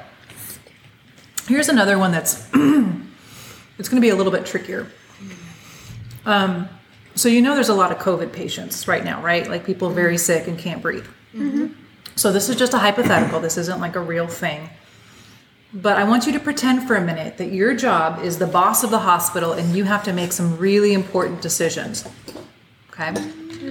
Here's 1.47 1.68
another 1.68 1.99
one 1.99 2.12
that's 2.12 2.47
it's 2.52 3.88
going 3.88 3.97
to 3.97 4.00
be 4.00 4.11
a 4.11 4.16
little 4.16 4.32
bit 4.32 4.44
trickier. 4.44 4.87
Um, 6.26 6.68
so 7.14 7.28
you 7.28 7.40
know 7.40 7.54
there's 7.54 7.70
a 7.70 7.75
lot 7.75 7.90
of 7.90 7.99
COVID 7.99 8.32
patients 8.32 8.87
right 8.87 9.02
now, 9.02 9.23
right? 9.23 9.49
Like 9.49 9.64
people 9.64 9.88
very 9.88 10.18
sick 10.18 10.47
and 10.47 10.58
can't 10.58 10.82
breathe. 10.82 11.06
So 12.16 12.32
this 12.32 12.48
is 12.48 12.56
just 12.56 12.74
a 12.74 12.78
hypothetical. 12.78 13.40
This 13.40 13.56
isn't 13.56 13.80
like 13.80 13.96
a 13.96 14.00
real 14.00 14.26
thing. 14.26 14.70
But 15.72 15.98
I 15.98 16.04
want 16.04 16.26
you 16.26 16.32
to 16.32 16.40
pretend 16.40 16.88
for 16.88 16.96
a 16.96 17.00
minute 17.00 17.36
that 17.38 17.52
your 17.52 17.74
job 17.74 18.24
is 18.24 18.38
the 18.38 18.46
boss 18.46 18.84
of 18.84 18.90
the 18.90 19.00
hospital 19.00 19.52
and 19.52 19.76
you 19.76 19.84
have 19.84 20.02
to 20.04 20.12
make 20.12 20.32
some 20.32 20.56
really 20.58 20.94
important 20.94 21.42
decisions. 21.42 22.08
Okay? 22.90 23.14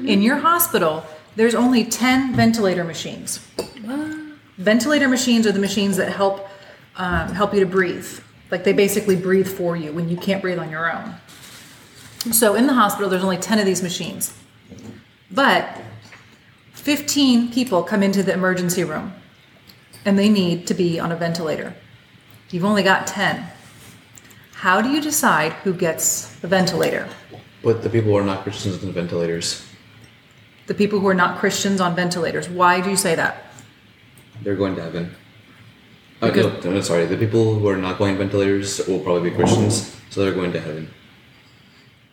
In 0.06 0.22
your 0.22 0.38
hospital, 0.38 1.04
there's 1.36 1.56
only 1.56 1.84
10 1.84 2.36
ventilator 2.36 2.84
machines. 2.84 3.40
Ventilator 4.58 5.08
machines 5.08 5.48
are 5.48 5.52
the 5.52 5.60
machines 5.60 5.98
that 5.98 6.12
help 6.12 6.48
um, 6.98 7.34
help 7.34 7.54
you 7.54 7.60
to 7.60 7.66
breathe. 7.66 8.08
Like 8.50 8.64
they 8.64 8.74
basically 8.74 9.16
breathe 9.16 9.48
for 9.48 9.76
you 9.76 9.92
when 9.92 10.10
you 10.10 10.18
can't 10.18 10.42
breathe 10.42 10.60
on 10.60 10.70
your 10.70 10.92
own. 10.92 11.14
So 12.32 12.56
in 12.56 12.68
the 12.68 12.74
hospital, 12.74 13.10
there's 13.10 13.24
only 13.24 13.38
10 13.38 13.60
of 13.60 13.66
these 13.66 13.84
machines. 13.84 14.34
But 15.30 15.80
15 16.88 17.52
people 17.52 17.84
come 17.84 18.02
into 18.02 18.24
the 18.24 18.32
emergency 18.32 18.82
room 18.82 19.14
and 20.06 20.18
they 20.18 20.30
need 20.30 20.66
to 20.66 20.74
be 20.74 20.98
on 20.98 21.12
a 21.12 21.18
ventilator. 21.18 21.76
You've 22.50 22.64
only 22.64 22.82
got 22.82 23.06
10. 23.06 23.44
How 24.54 24.80
do 24.82 24.88
you 24.88 25.02
decide 25.02 25.52
who 25.66 25.74
gets 25.74 26.34
the 26.38 26.48
ventilator? 26.48 27.10
But 27.62 27.84
the 27.84 27.90
people 27.90 28.12
who 28.12 28.18
are 28.18 28.24
not 28.24 28.44
Christians 28.44 28.80
on 28.80 28.86
the 28.88 28.94
ventilators, 28.94 29.68
The 30.68 30.74
people 30.74 31.02
who 31.02 31.10
are 31.10 31.14
not 31.14 31.40
Christians 31.40 31.82
on 31.82 31.94
ventilators. 31.94 32.48
Why 32.48 32.80
do 32.80 32.90
you 32.90 32.96
say 32.96 33.16
that? 33.16 33.52
they're 34.44 34.56
going 34.56 34.78
to 34.78 34.82
heaven. 34.82 35.12
Uh, 36.22 36.30
no, 36.30 36.72
no, 36.72 36.80
sorry. 36.80 37.06
The 37.06 37.18
people 37.18 37.60
who 37.60 37.68
are 37.68 37.76
not 37.76 37.98
going 37.98 38.14
on 38.14 38.18
ventilators 38.18 38.88
will 38.88 39.02
probably 39.02 39.30
be 39.30 39.36
Christians, 39.36 39.94
so 40.10 40.22
they're 40.22 40.32
going 40.32 40.54
to 40.54 40.62
heaven. 40.62 40.90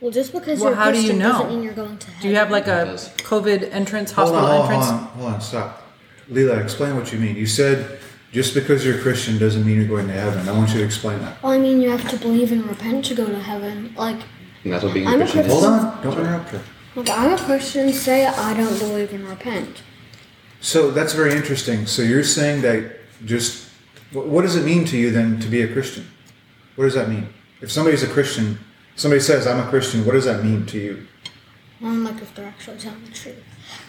Well, 0.04 0.12
just 0.12 0.32
because 0.34 0.61
Well, 0.61 0.68
you're 0.73 0.76
how 0.76 0.90
do 0.90 1.02
you 1.02 1.14
know? 1.14 1.32
doesn't 1.32 1.49
mean 1.49 1.62
you're 1.62 1.73
going 1.73 1.96
to 1.96 2.06
heaven. 2.08 2.20
Do 2.20 2.28
you 2.28 2.37
have 2.37 2.50
like 2.50 2.66
a 2.66 2.92
COVID 3.25 3.73
entrance, 3.73 4.12
Hold 4.12 4.34
hospital 4.34 4.44
on, 4.50 4.56
hold 4.61 4.70
entrance? 4.70 4.87
on, 4.90 4.99
hold 5.18 5.32
on, 5.32 5.40
stop. 5.40 5.82
Leela, 6.30 6.62
explain 6.62 6.94
what 6.94 7.11
you 7.11 7.18
mean. 7.18 7.37
You 7.37 7.46
said 7.46 8.00
just 8.30 8.52
because 8.52 8.84
you're 8.84 8.99
a 8.99 9.00
Christian 9.00 9.38
doesn't 9.38 9.64
mean 9.64 9.76
you're 9.76 9.88
going 9.88 10.06
to 10.08 10.12
heaven. 10.12 10.46
I 10.46 10.52
want 10.52 10.68
you 10.75 10.80
to 10.80 10.84
explain 10.84 11.20
that. 11.20 11.42
Well, 11.42 11.52
I 11.52 11.58
mean, 11.58 11.80
you 11.80 11.88
have 11.88 12.06
to 12.11 12.18
believe 12.18 12.52
and 12.52 12.66
repent 12.66 13.06
to 13.06 13.14
go 13.14 13.25
to 13.25 13.38
heaven. 13.40 13.94
Like, 13.96 14.20
And 14.62 14.75
that's 14.75 14.84
what 14.84 14.92
being 14.92 15.06
a 15.06 15.11
I'm 15.11 15.23
a 15.23 15.25
Christian 15.25 15.40
is. 15.40 15.46
Christian. 15.46 15.70
Hold 15.73 15.84
on, 15.94 16.02
don't 16.02 16.18
interrupt 16.20 16.49
her. 16.50 16.61
if 16.96 17.11
I'm 17.11 17.32
a 17.32 17.38
Christian, 17.38 17.90
say 17.94 18.26
I 18.26 18.52
don't 18.52 18.78
believe 18.78 19.11
and 19.14 19.26
repent. 19.26 19.82
So 20.61 20.90
that's 20.90 21.14
very 21.14 21.32
interesting. 21.34 21.87
So 21.87 22.02
you're 22.02 22.25
saying 22.25 22.61
that 22.61 22.94
just 23.25 23.70
what 24.12 24.42
does 24.42 24.54
it 24.56 24.66
mean 24.66 24.84
to 24.84 24.99
you 24.99 25.11
then 25.12 25.40
to 25.40 25.49
be 25.49 25.62
a 25.62 25.73
Christian? 25.73 26.06
What 26.76 26.84
does 26.84 26.94
that 26.94 27.08
mean? 27.08 27.26
If 27.62 27.73
somebody's 27.73 28.02
a 28.02 28.06
Christian, 28.08 28.58
somebody 28.96 29.20
says 29.20 29.46
I'm 29.46 29.60
a 29.60 29.68
Christian, 29.70 30.04
what 30.04 30.12
does 30.12 30.24
that 30.24 30.44
mean 30.44 30.66
to 30.66 30.78
you? 30.78 31.06
on 31.82 32.02
like 32.04 32.22
if 32.22 32.34
they're 32.34 32.46
actually 32.46 32.78
telling 32.78 33.04
the 33.04 33.10
truth. 33.10 33.42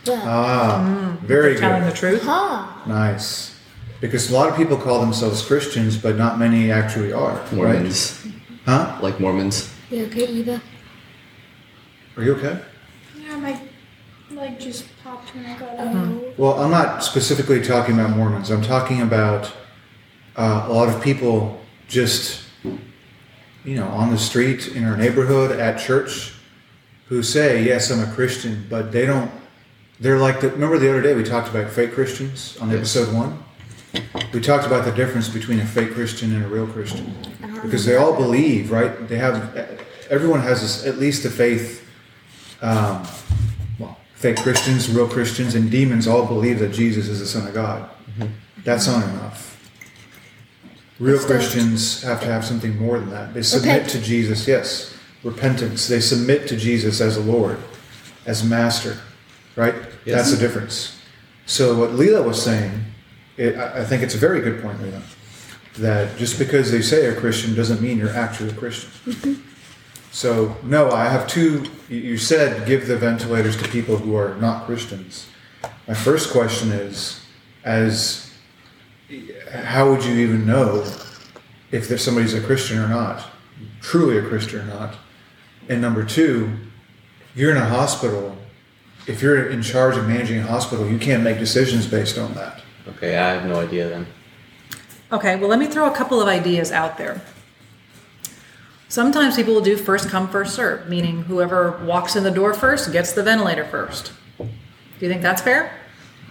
But 0.04 0.20
Ah, 0.26 1.18
very 1.24 1.54
good. 1.54 1.60
Telling 1.62 1.86
the 1.86 1.92
truth. 1.94 2.24
ha, 2.24 2.84
Nice. 2.86 3.58
Because 4.02 4.30
a 4.30 4.34
lot 4.34 4.50
of 4.50 4.58
people 4.58 4.76
call 4.76 5.00
themselves 5.00 5.42
Christians, 5.42 5.98
but 5.98 6.18
not 6.18 6.38
many 6.38 6.72
actually 6.72 7.14
are. 7.14 7.36
Right? 7.36 7.54
Mormons, 7.54 8.28
Huh? 8.66 8.98
like 9.02 9.20
Mormons. 9.22 9.72
you 9.90 10.06
okay, 10.06 10.26
Eva? 10.28 10.62
Are 12.18 12.24
you 12.24 12.36
okay? 12.36 12.60
Yeah, 13.18 13.38
my 13.38 13.60
leg 14.32 14.60
just 14.60 14.86
popped 15.04 15.34
when 15.34 15.46
I 15.46 15.58
got 15.58 15.80
up. 15.80 16.38
Well, 16.38 16.60
I'm 16.60 16.72
not 16.72 17.04
specifically 17.04 17.62
talking 17.62 17.98
about 17.98 18.16
Mormons. 18.18 18.50
I'm 18.52 18.62
talking 18.62 19.02
about 19.02 19.54
uh, 20.36 20.66
a 20.68 20.74
lot 20.74 20.90
of 20.90 21.02
people 21.02 21.62
just, 21.88 22.42
you 23.66 23.76
know, 23.76 23.88
on 23.88 24.12
the 24.12 24.18
street, 24.18 24.68
in 24.76 24.84
our 24.86 24.96
neighborhood, 24.96 25.52
at 25.60 25.80
church, 25.80 26.34
who 27.08 27.22
say, 27.24 27.64
"Yes, 27.64 27.92
I'm 27.92 28.00
a 28.08 28.12
Christian," 28.14 28.66
but 28.70 28.92
they 28.92 29.06
don't. 29.06 29.32
They're 30.00 30.18
like 30.20 30.42
the. 30.42 30.50
Remember 30.50 30.78
the 30.78 30.90
other 30.90 31.02
day 31.02 31.14
we 31.16 31.24
talked 31.24 31.50
about 31.50 31.72
fake 31.72 31.94
Christians 31.94 32.58
on 32.62 32.70
Yes. 32.70 32.78
episode 32.96 33.14
one. 33.16 33.40
We 34.34 34.42
talked 34.42 34.66
about 34.68 34.84
the 34.86 34.92
difference 34.92 35.30
between 35.30 35.60
a 35.60 35.66
fake 35.66 35.94
Christian 35.94 36.36
and 36.36 36.44
a 36.44 36.48
real 36.48 36.68
Christian 36.68 37.14
because 37.64 37.86
they 37.86 37.96
all 37.96 38.14
believe, 38.16 38.72
right? 38.72 39.08
They 39.08 39.18
have. 39.18 39.58
Everyone 40.10 40.42
has 40.42 40.62
this, 40.62 40.86
at 40.86 41.00
least 41.00 41.26
a 41.26 41.30
faith. 41.30 41.82
Um, 42.62 43.04
well, 43.80 43.98
fake 44.16 44.38
Christians, 44.38 44.90
real 44.90 45.08
Christians, 45.08 45.56
and 45.56 45.72
demons 45.72 46.08
all 46.08 46.26
believe 46.26 46.60
that 46.60 46.72
Jesus 46.74 47.08
is 47.08 47.20
the 47.20 47.26
Son 47.26 47.48
of 47.48 47.54
God. 47.54 47.90
That's 48.64 48.88
not 48.88 49.04
enough. 49.04 49.45
Real 51.00 51.16
It's 51.16 51.26
Christians 51.26 52.02
have 52.04 52.22
to 52.22 52.26
have 52.28 52.46
something 52.46 52.78
more 52.78 53.00
than 53.00 53.10
that. 53.10 53.34
They 53.34 53.42
submit 53.42 53.74
Repent. 53.84 53.90
to 53.92 54.02
Jesus, 54.02 54.48
yes, 54.48 54.96
repentance. 55.24 55.88
They 55.88 56.00
submit 56.00 56.48
to 56.48 56.56
Jesus 56.56 57.02
as 57.02 57.18
a 57.18 57.22
Lord, 57.22 57.58
as 58.26 58.44
Master, 58.44 58.98
right? 59.58 59.76
Yes. 60.06 60.16
That's 60.18 60.32
the 60.32 60.38
difference. 60.38 60.98
So 61.46 61.78
what 61.78 61.92
Leela 61.92 62.24
was 62.26 62.42
saying, 62.42 62.86
it, 63.38 63.58
I 63.58 63.82
I 63.82 63.84
think 63.86 64.04
it's 64.04 64.16
a 64.16 64.18
very 64.20 64.40
good 64.42 64.62
point, 64.62 64.80
Leela, 64.80 65.02
that 65.80 66.16
just 66.18 66.40
because 66.40 66.72
they 66.72 66.82
say 66.82 67.04
you're 67.04 67.18
a 67.18 67.20
Christian 67.20 67.56
doesn't 67.56 67.82
mean 67.82 67.98
you're 67.98 68.16
actually 68.16 68.50
a 68.52 68.54
Christian. 68.54 69.44
So 70.12 70.56
no, 70.64 70.92
I 70.92 71.10
have 71.10 71.28
two. 71.28 71.66
you- 71.90 72.00
You 72.12 72.18
said 72.18 72.66
give 72.66 72.88
the 72.88 72.96
ventilators 72.98 73.58
to 73.58 73.68
people 73.68 73.98
who 73.98 74.16
are 74.16 74.36
not 74.40 74.66
Christians. 74.66 75.28
My 75.88 75.94
first 75.94 76.32
question 76.32 76.72
is, 76.72 77.20
as 77.66 78.32
how 79.64 79.90
would 79.90 80.04
you 80.04 80.14
even 80.16 80.46
know 80.46 80.86
if 81.72 81.88
there's 81.88 82.04
somebody's 82.04 82.34
a 82.34 82.42
Christian 82.42 82.80
or 82.80 82.88
not, 82.88 83.26
truly 83.82 84.18
a 84.18 84.28
Christian 84.28 84.62
or 84.62 84.66
not? 84.66 84.96
And 85.70 85.82
number 85.82 86.04
two, 86.04 86.52
you're 87.36 87.52
in 87.52 87.58
a 87.58 87.66
hospital. 87.66 88.38
If 89.08 89.22
you're 89.22 89.50
in 89.50 89.62
charge 89.62 89.98
of 89.98 90.08
managing 90.08 90.40
a 90.40 90.44
hospital, 90.44 90.88
you 90.90 90.98
can't 90.98 91.24
make 91.24 91.38
decisions 91.38 91.86
based 91.86 92.18
on 92.18 92.34
that. 92.34 92.62
Okay, 92.88 93.18
I 93.18 93.34
have 93.34 93.46
no 93.46 93.60
idea 93.60 93.90
then. 93.90 94.08
Okay, 95.12 95.36
well, 95.36 95.50
let 95.50 95.60
me 95.60 95.68
throw 95.68 95.92
a 95.92 95.96
couple 95.96 96.22
of 96.22 96.28
ideas 96.28 96.72
out 96.72 96.98
there. 96.98 97.22
Sometimes 98.88 99.36
people 99.36 99.54
will 99.54 99.62
do 99.62 99.78
first 99.78 100.10
come, 100.10 100.30
first 100.30 100.56
serve, 100.56 100.88
meaning 100.88 101.24
whoever 101.24 101.84
walks 101.84 102.16
in 102.16 102.24
the 102.24 102.32
door 102.32 102.54
first 102.54 102.92
gets 102.92 103.12
the 103.12 103.24
ventilator 103.24 103.66
first. 103.66 104.14
Do 104.38 104.48
you 105.00 105.10
think 105.10 105.22
that's 105.22 105.42
fair? 105.42 105.72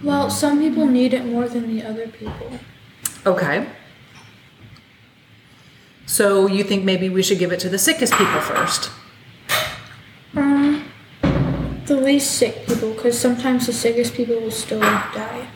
Well, 0.03 0.29
some 0.29 0.59
people 0.59 0.85
need 0.85 1.13
it 1.13 1.25
more 1.25 1.47
than 1.47 1.67
the 1.67 1.83
other 1.83 2.07
people. 2.07 2.59
Okay. 3.25 3.67
So 6.05 6.47
you 6.47 6.63
think 6.63 6.83
maybe 6.83 7.09
we 7.09 7.23
should 7.23 7.39
give 7.39 7.51
it 7.51 7.59
to 7.61 7.69
the 7.69 7.79
sickest 7.79 8.13
people 8.13 8.39
first? 8.41 8.91
Um, 10.35 10.85
the 11.85 11.95
least 11.95 12.37
sick 12.37 12.67
people, 12.67 12.93
because 12.93 13.17
sometimes 13.17 13.65
the 13.65 13.73
sickest 13.73 14.13
people 14.13 14.39
will 14.39 14.51
still 14.51 14.79
die. 14.79 15.47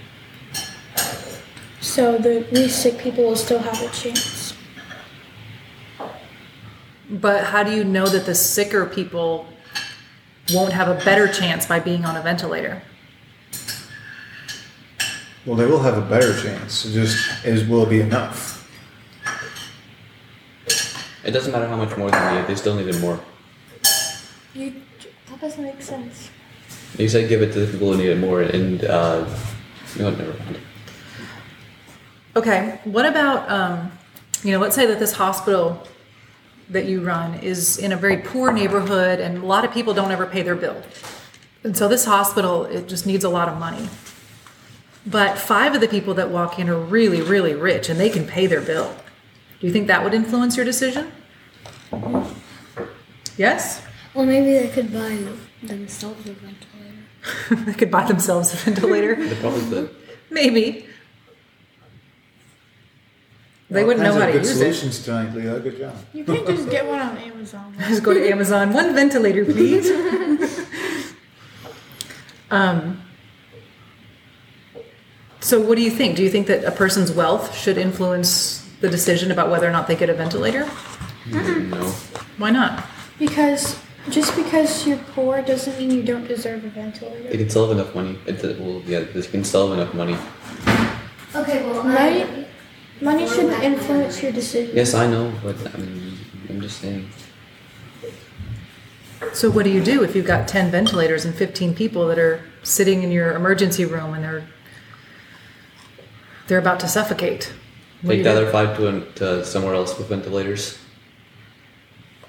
So 1.82 2.18
the 2.18 2.48
least 2.52 2.82
sick 2.82 2.98
people 2.98 3.24
will 3.26 3.36
still 3.36 3.60
have 3.60 3.82
a 3.82 3.90
chance. 3.94 4.56
But 7.10 7.46
how 7.46 7.64
do 7.64 7.72
you 7.72 7.84
know 7.84 8.08
that 8.08 8.26
the 8.26 8.36
sicker 8.36 8.86
people 8.86 9.48
won't 10.54 10.74
have 10.74 10.88
a 10.88 11.04
better 11.06 11.28
chance 11.28 11.66
by 11.66 11.80
being 11.80 12.06
on 12.06 12.16
a 12.16 12.22
ventilator? 12.22 12.82
Well, 15.50 15.58
they 15.58 15.66
will 15.66 15.80
have 15.80 15.98
a 15.98 16.02
better 16.02 16.40
chance. 16.40 16.86
It 16.86 16.92
just 16.92 17.44
is 17.44 17.68
will 17.68 17.82
it 17.82 17.90
be 17.90 18.02
enough? 18.02 18.70
It 21.26 21.32
doesn't 21.32 21.52
matter 21.52 21.68
how 21.68 21.76
much 21.76 21.98
more 21.98 22.12
they 22.12 22.36
need, 22.36 22.46
they 22.46 22.54
still 22.54 22.76
needed 22.76 23.02
more. 23.02 23.20
You, 24.54 24.76
that 25.28 25.42
doesn't 25.42 25.64
make 25.64 25.82
sense. 25.82 26.30
You 27.00 27.10
said 27.10 27.28
give 27.30 27.42
it 27.42 27.52
to 27.54 27.66
the 27.66 27.72
people 27.72 27.92
who 27.92 27.98
need 27.98 28.10
it 28.10 28.20
more, 28.20 28.44
and 28.44 28.84
uh, 28.86 29.28
you 29.96 30.04
know 30.04 30.12
never 30.12 30.38
mind. 30.38 30.60
Okay, 32.36 32.80
what 32.84 33.08
about, 33.08 33.50
um, 33.50 33.92
you 34.44 34.52
know, 34.52 34.60
let's 34.60 34.76
say 34.76 34.86
that 34.86 35.00
this 35.00 35.14
hospital 35.14 35.82
that 36.70 36.86
you 36.86 37.02
run 37.02 37.34
is 37.40 37.80
in 37.80 37.92
a 37.92 37.98
very 37.98 38.18
poor 38.18 38.52
neighborhood 38.52 39.20
and 39.20 39.40
a 39.40 39.46
lot 39.48 39.66
of 39.66 39.74
people 39.74 39.96
don't 39.96 40.12
ever 40.12 40.28
pay 40.28 40.44
their 40.44 40.56
bill. 40.56 40.80
And 41.64 41.76
so 41.76 41.88
this 41.88 42.06
hospital, 42.06 42.66
it 42.66 42.88
just 42.88 43.08
needs 43.08 43.24
a 43.24 43.30
lot 43.30 43.50
of 43.50 43.58
money. 43.58 43.90
But 45.10 45.38
five 45.40 45.74
of 45.74 45.82
the 45.82 45.88
people 45.88 46.14
that 46.16 46.30
walk 46.30 46.60
in 46.60 46.70
are 46.70 46.78
really, 46.80 47.22
really 47.22 47.56
rich 47.56 47.90
and 47.90 48.00
they 48.00 48.10
can 48.10 48.26
pay 48.28 48.46
their 48.48 48.62
bill. 48.62 48.94
Do 49.60 49.68
you 49.68 49.74
think 49.74 49.88
that 49.88 50.04
would 50.04 50.14
influence 50.14 50.56
your 50.56 50.66
decision? 50.66 51.12
Yes? 53.38 53.82
Well, 54.14 54.26
maybe 54.26 54.54
they 54.54 54.68
could 54.70 54.94
buy 54.94 55.18
themselves 55.64 56.26
a 56.28 56.34
ventilator. 56.34 57.66
they 57.66 57.74
could 57.74 57.90
buy 57.92 58.06
themselves 58.06 58.54
a 58.54 58.58
ventilator. 58.58 59.16
They 59.16 59.36
probably 59.36 59.70
could. 59.70 59.96
Maybe. 60.30 60.86
They 63.72 63.82
All 63.82 63.88
wouldn't 63.88 64.04
know 64.04 64.14
how 64.14 64.26
to 64.26 64.32
good 64.32 64.40
use 64.42 64.52
it. 64.52 64.56
solutions 64.56 65.04
tonight, 65.04 65.34
Leah. 65.34 65.60
Good 65.60 65.78
job. 65.78 65.96
You 66.14 66.24
can't 66.24 66.46
just 66.46 66.70
get 66.70 66.88
one 66.88 67.00
on 67.00 67.18
Amazon. 67.30 67.76
Just 67.88 68.04
go 68.04 68.14
to 68.14 68.30
Amazon. 68.30 68.74
One 68.74 68.96
ventilator, 68.96 69.46
please. 69.46 69.90
um, 72.50 73.02
so, 75.50 75.60
what 75.60 75.78
do 75.78 75.82
you 75.82 75.90
think? 75.90 76.16
Do 76.16 76.22
you 76.22 76.30
think 76.30 76.46
that 76.46 76.64
a 76.64 76.70
person's 76.70 77.12
wealth 77.12 77.56
should 77.58 77.80
influence 77.80 78.70
the 78.82 78.88
decision 78.90 79.32
about 79.32 79.50
whether 79.50 79.68
or 79.68 79.72
not 79.72 79.88
they 79.88 79.96
get 79.96 80.08
a 80.08 80.14
ventilator? 80.14 80.70
No. 81.26 81.86
Why 82.38 82.52
not? 82.52 82.86
Because 83.18 83.80
just 84.12 84.36
because 84.36 84.86
you're 84.86 85.00
poor 85.16 85.42
doesn't 85.42 85.76
mean 85.80 85.90
you 85.90 86.04
don't 86.04 86.28
deserve 86.28 86.64
a 86.66 86.70
ventilator. 86.70 87.30
They 87.30 87.38
can 87.38 87.50
still 87.50 87.68
have 87.68 87.76
enough 87.76 87.96
money. 87.96 88.20
It, 88.28 88.60
well, 88.60 88.84
yeah, 88.86 89.00
they 89.00 89.24
can 89.24 89.44
still 89.44 89.70
have 89.70 89.80
enough 89.80 89.96
money. 89.96 90.18
Okay, 91.36 91.66
well, 91.66 91.84
Money, 91.84 92.46
money 93.02 93.28
shouldn't 93.28 93.64
influence 93.64 94.22
your 94.22 94.32
decision. 94.32 94.76
Yes, 94.76 94.94
I 94.94 95.08
know, 95.08 95.34
but 95.44 95.56
I'm, 95.74 96.16
I'm 96.48 96.62
just 96.62 96.80
saying. 96.80 97.10
So, 99.34 99.50
what 99.50 99.66
do 99.66 99.72
you 99.72 99.84
do 99.84 100.04
if 100.04 100.16
you've 100.16 100.28
got 100.28 100.48
10 100.48 100.70
ventilators 100.70 101.26
and 101.26 101.34
15 101.34 101.74
people 101.74 102.08
that 102.08 102.20
are 102.20 102.44
sitting 102.62 103.02
in 103.02 103.12
your 103.12 103.34
emergency 103.34 103.86
room 103.86 104.14
and 104.14 104.24
they're 104.24 104.48
they're 106.50 106.60
about 106.60 106.82
to 106.82 106.88
suffocate? 106.88 107.54
What 108.02 108.14
Take 108.14 108.24
the 108.24 108.32
other 108.32 108.52
five 108.52 108.76
to, 108.78 109.06
to 109.16 109.46
somewhere 109.46 109.76
else 109.76 109.98
with 109.98 110.10
ventilators. 110.10 110.78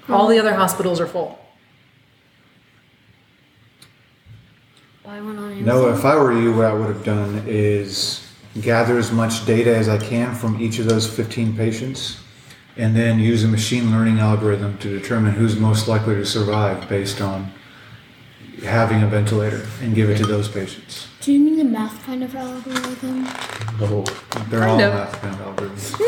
All 0.07 0.27
the 0.27 0.39
other 0.39 0.53
hospitals 0.53 0.99
are 0.99 1.07
full. 1.07 1.39
buy 5.03 5.19
one 5.19 5.37
on 5.37 5.51
Amazon. 5.51 5.65
No, 5.65 5.89
if 5.89 6.05
I 6.05 6.15
were 6.15 6.31
you, 6.31 6.53
what 6.53 6.65
I 6.65 6.73
would 6.73 6.87
have 6.87 7.03
done 7.03 7.43
is 7.45 8.25
gather 8.61 8.97
as 8.97 9.11
much 9.11 9.45
data 9.45 9.75
as 9.75 9.89
I 9.89 9.97
can 9.97 10.35
from 10.35 10.61
each 10.61 10.79
of 10.79 10.85
those 10.85 11.07
15 11.07 11.55
patients 11.55 12.19
and 12.77 12.95
then 12.95 13.19
use 13.19 13.43
a 13.43 13.47
machine 13.47 13.91
learning 13.91 14.19
algorithm 14.19 14.77
to 14.79 14.99
determine 14.99 15.33
who's 15.33 15.57
most 15.57 15.87
likely 15.87 16.15
to 16.15 16.25
survive 16.25 16.87
based 16.87 17.21
on 17.21 17.51
having 18.63 19.01
a 19.03 19.07
ventilator 19.07 19.65
and 19.81 19.93
give 19.95 20.09
it 20.09 20.17
to 20.17 20.25
those 20.25 20.47
patients. 20.47 21.07
Do 21.21 21.31
you 21.33 21.39
mean 21.39 21.57
the 21.57 21.63
math 21.63 22.03
kind 22.05 22.23
of 22.23 22.35
algorithm? 22.35 23.23
No. 23.79 24.03
They're 24.49 24.67
all 24.67 24.77
Kind 24.77 24.81
of. 24.81 24.93
math 24.93 25.21
kind 25.21 25.35
of 25.39 25.55
algorithms. 25.55 25.99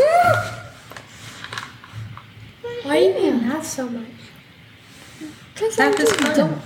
Why 2.84 3.00
do 3.00 3.06
you 3.06 3.14
hate 3.14 3.42
math 3.42 3.66
so 3.66 3.88
much? 3.90 4.06
Because 5.54 5.78
Math 5.78 6.00
is 6.00 6.12
fun. 6.14 6.62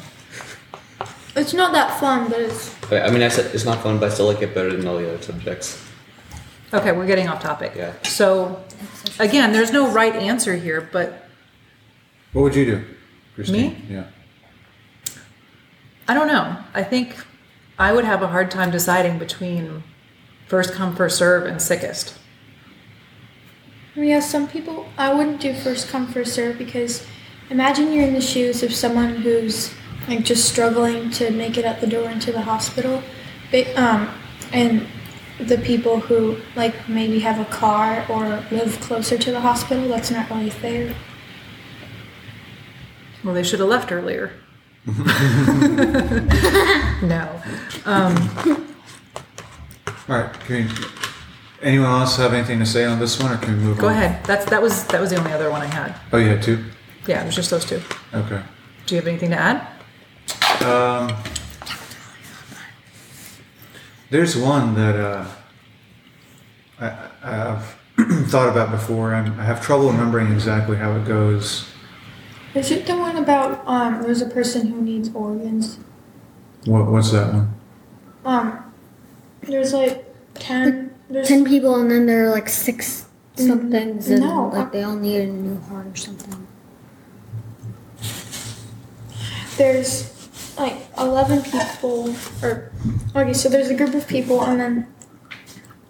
It's 1.35 1.53
not 1.53 1.73
that 1.73 1.99
fun, 1.99 2.29
but 2.29 2.39
it's 2.41 2.73
I 2.91 3.01
I 3.01 3.11
mean, 3.11 3.21
I 3.21 3.27
said 3.27 3.53
it's 3.53 3.65
not 3.65 3.83
fun, 3.83 3.99
but 3.99 4.09
I 4.09 4.13
still 4.13 4.25
like 4.27 4.41
it 4.41 4.55
better 4.55 4.75
than 4.75 4.87
all 4.87 4.97
the 4.97 5.07
other 5.13 5.21
subjects. 5.21 5.83
Okay, 6.73 6.91
we're 6.91 7.05
getting 7.05 7.27
off 7.27 7.41
topic. 7.41 7.73
Yeah. 7.75 7.93
So, 8.03 8.63
again, 9.19 9.51
there's 9.53 9.71
no 9.71 9.89
right 9.91 10.15
answer 10.15 10.55
here, 10.55 10.89
but 10.91 11.27
What 12.33 12.41
would 12.43 12.55
you 12.55 12.65
do, 12.65 12.85
Christine? 13.35 13.71
Me? 13.73 13.81
Yeah. 13.89 14.03
I 16.07 16.13
don't 16.13 16.27
know. 16.27 16.57
I 16.73 16.83
think 16.83 17.15
I 17.77 17.93
would 17.93 18.05
have 18.05 18.21
a 18.21 18.27
hard 18.27 18.49
time 18.49 18.71
deciding 18.71 19.19
between 19.19 19.83
first 20.47 20.73
come, 20.73 20.95
first 20.95 21.17
serve 21.17 21.45
and 21.45 21.61
sickest. 21.61 22.17
yeah. 23.95 24.19
Some 24.19 24.47
people 24.47 24.87
I 24.97 25.13
wouldn't 25.13 25.41
do 25.41 25.53
first 25.53 25.89
come 25.89 26.07
first 26.07 26.33
serve 26.33 26.57
because 26.57 27.05
imagine 27.49 27.91
you're 27.91 28.07
in 28.07 28.13
the 28.13 28.21
shoes 28.21 28.63
of 28.63 28.73
someone 28.73 29.15
who's 29.17 29.73
like 30.07 30.23
just 30.23 30.47
struggling 30.49 31.11
to 31.11 31.31
make 31.31 31.57
it 31.57 31.65
out 31.65 31.81
the 31.81 31.87
door 31.87 32.09
into 32.09 32.31
the 32.31 32.41
hospital. 32.41 33.03
Ba- 33.51 33.81
um, 33.81 34.09
and 34.53 34.87
the 35.39 35.57
people 35.57 35.99
who 35.99 36.37
like 36.55 36.87
maybe 36.87 37.19
have 37.19 37.39
a 37.39 37.45
car 37.45 38.05
or 38.09 38.43
live 38.49 38.79
closer 38.81 39.17
to 39.17 39.31
the 39.31 39.41
hospital, 39.41 39.87
that's 39.87 40.09
not 40.09 40.29
really 40.29 40.49
fair. 40.49 40.95
Well, 43.23 43.33
they 43.33 43.43
should 43.43 43.59
have 43.59 43.67
left 43.69 43.91
earlier. 43.91 44.31
no. 47.01 47.41
Um, 47.85 48.15
All 50.07 50.15
right. 50.15 50.33
Can 50.45 50.67
we, 50.67 50.71
anyone 51.61 51.89
else 51.89 52.15
have 52.15 52.33
anything 52.33 52.59
to 52.59 52.65
say 52.65 52.85
on 52.85 52.97
this 52.97 53.21
one, 53.21 53.33
or 53.33 53.37
can 53.37 53.57
we 53.57 53.63
move 53.63 53.77
Go 53.79 53.87
on? 53.87 53.93
ahead. 53.93 54.23
That's 54.25 54.45
that 54.49 54.61
was 54.61 54.85
that 54.87 55.01
was 55.01 55.09
the 55.09 55.17
only 55.17 55.33
other 55.33 55.51
one 55.51 55.61
I 55.61 55.65
had. 55.65 55.93
Oh, 56.13 56.17
you 56.17 56.29
had 56.29 56.41
two. 56.41 56.63
Yeah, 57.05 57.23
it 57.23 57.25
was 57.25 57.35
just 57.35 57.49
those 57.49 57.65
two. 57.65 57.81
Okay. 58.13 58.41
Do 58.85 58.95
you 58.95 59.01
have 59.01 59.07
anything 59.09 59.31
to 59.31 59.37
add? 59.37 59.67
Um, 60.63 61.13
there's 64.09 64.37
one 64.37 64.73
that 64.75 64.95
uh, 64.95 65.25
I, 66.79 66.97
I've 67.23 67.75
thought 68.29 68.47
about 68.47 68.71
before, 68.71 69.13
and 69.13 69.29
I 69.39 69.43
have 69.43 69.61
trouble 69.61 69.91
remembering 69.91 70.31
exactly 70.31 70.77
how 70.77 70.95
it 70.95 71.03
goes. 71.05 71.67
Is 72.57 72.71
it 72.71 72.87
the 72.87 72.97
one 72.97 73.15
about 73.17 73.61
um, 73.67 74.01
there's 74.01 74.21
a 74.21 74.25
person 74.29 74.67
who 74.67 74.81
needs 74.81 75.09
organs? 75.13 75.77
What, 76.65 76.87
what's 76.91 77.11
that 77.11 77.33
one? 77.33 77.53
Um, 78.25 78.73
there's 79.43 79.73
like 79.73 80.05
ten. 80.33 80.93
There's 81.09 81.27
Ten 81.27 81.45
people, 81.45 81.75
and 81.79 81.89
then 81.89 82.05
there 82.05 82.25
are 82.25 82.29
like 82.31 82.49
six 82.49 83.05
somethings, 83.35 84.09
and 84.09 84.21
no, 84.21 84.47
like 84.49 84.67
uh- 84.67 84.69
they 84.71 84.83
all 84.83 84.95
need 84.95 85.21
a 85.21 85.27
new 85.27 85.59
heart 85.61 85.87
or 85.87 85.95
something. 85.95 86.47
there's 89.57 90.13
like 90.57 90.75
11 90.99 91.41
people 91.41 92.13
or 92.43 92.71
okay 93.15 93.33
so 93.33 93.49
there's 93.49 93.69
a 93.69 93.75
group 93.75 93.95
of 93.95 94.07
people 94.07 94.43
and 94.43 94.59
then 94.59 94.87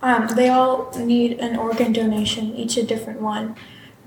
um, 0.01 0.27
they 0.35 0.47
all 0.47 0.89
need 0.97 1.37
an 1.39 1.57
organ 1.57 1.91
donation 1.91 2.55
each 2.55 2.77
a 2.77 2.83
different 2.83 3.21
one 3.21 3.55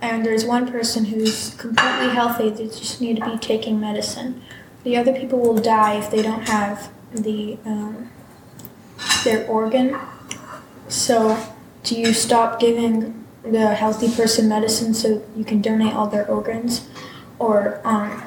and 0.02 0.24
there's 0.24 0.44
one 0.44 0.70
person 0.70 1.04
who's 1.06 1.54
completely 1.54 2.08
healthy 2.08 2.50
they 2.50 2.66
just 2.66 3.00
need 3.00 3.16
to 3.16 3.30
be 3.30 3.38
taking 3.38 3.80
medicine 3.80 4.42
the 4.84 4.96
other 4.96 5.12
people 5.12 5.38
will 5.38 5.60
die 5.60 5.94
if 5.98 6.10
they 6.10 6.22
don't 6.22 6.48
have 6.48 6.90
the 7.12 7.58
um, 7.64 8.10
their 9.24 9.46
organ 9.46 9.98
so 10.88 11.36
do 11.82 11.94
you 11.94 12.12
stop 12.12 12.60
giving 12.60 13.24
the 13.42 13.74
healthy 13.74 14.14
person 14.14 14.48
medicine 14.48 14.92
so 14.92 15.22
you 15.36 15.44
can 15.44 15.60
donate 15.60 15.94
all 15.94 16.06
their 16.06 16.26
organs 16.28 16.88
or 17.38 17.80
um, 17.84 18.22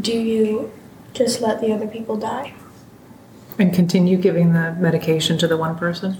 do 0.00 0.12
you 0.12 0.72
just 1.14 1.40
let 1.40 1.60
the 1.60 1.72
other 1.72 1.86
people 1.86 2.16
die? 2.16 2.54
And 3.58 3.72
continue 3.72 4.16
giving 4.16 4.52
the 4.52 4.76
medication 4.78 5.38
to 5.38 5.46
the 5.46 5.56
one 5.56 5.76
person? 5.76 6.18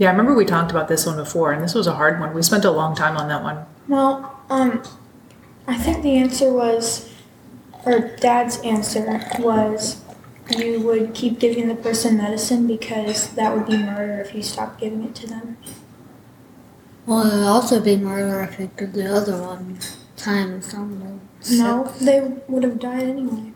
Yeah, 0.00 0.08
I 0.08 0.12
remember 0.12 0.34
we 0.34 0.46
talked 0.46 0.70
about 0.70 0.88
this 0.88 1.04
one 1.04 1.16
before, 1.16 1.52
and 1.52 1.62
this 1.62 1.74
was 1.74 1.86
a 1.86 1.92
hard 1.92 2.18
one. 2.18 2.32
We 2.32 2.40
spent 2.40 2.64
a 2.64 2.70
long 2.70 2.96
time 2.96 3.18
on 3.18 3.28
that 3.28 3.42
one. 3.42 3.66
Well, 3.86 4.34
um, 4.48 4.82
I 5.66 5.76
think 5.76 6.02
the 6.02 6.16
answer 6.16 6.50
was, 6.50 7.12
or 7.84 8.16
Dad's 8.16 8.56
answer 8.62 9.20
was, 9.38 10.02
you 10.56 10.80
would 10.80 11.12
keep 11.12 11.38
giving 11.38 11.68
the 11.68 11.74
person 11.74 12.16
medicine 12.16 12.66
because 12.66 13.28
that 13.34 13.54
would 13.54 13.66
be 13.66 13.76
murder 13.76 14.22
if 14.22 14.34
you 14.34 14.42
stopped 14.42 14.80
giving 14.80 15.04
it 15.04 15.14
to 15.16 15.26
them. 15.26 15.58
Well, 17.04 17.30
it 17.30 17.36
would 17.36 17.46
also 17.46 17.78
be 17.78 17.98
murder 17.98 18.40
if 18.40 18.58
it 18.58 18.74
did 18.78 18.94
the 18.94 19.14
other 19.14 19.36
one 19.42 19.80
times 20.16 20.70
something. 20.70 21.20
No, 21.50 21.92
they 22.00 22.20
would 22.48 22.62
have 22.62 22.78
died 22.78 23.02
anyway. 23.02 23.52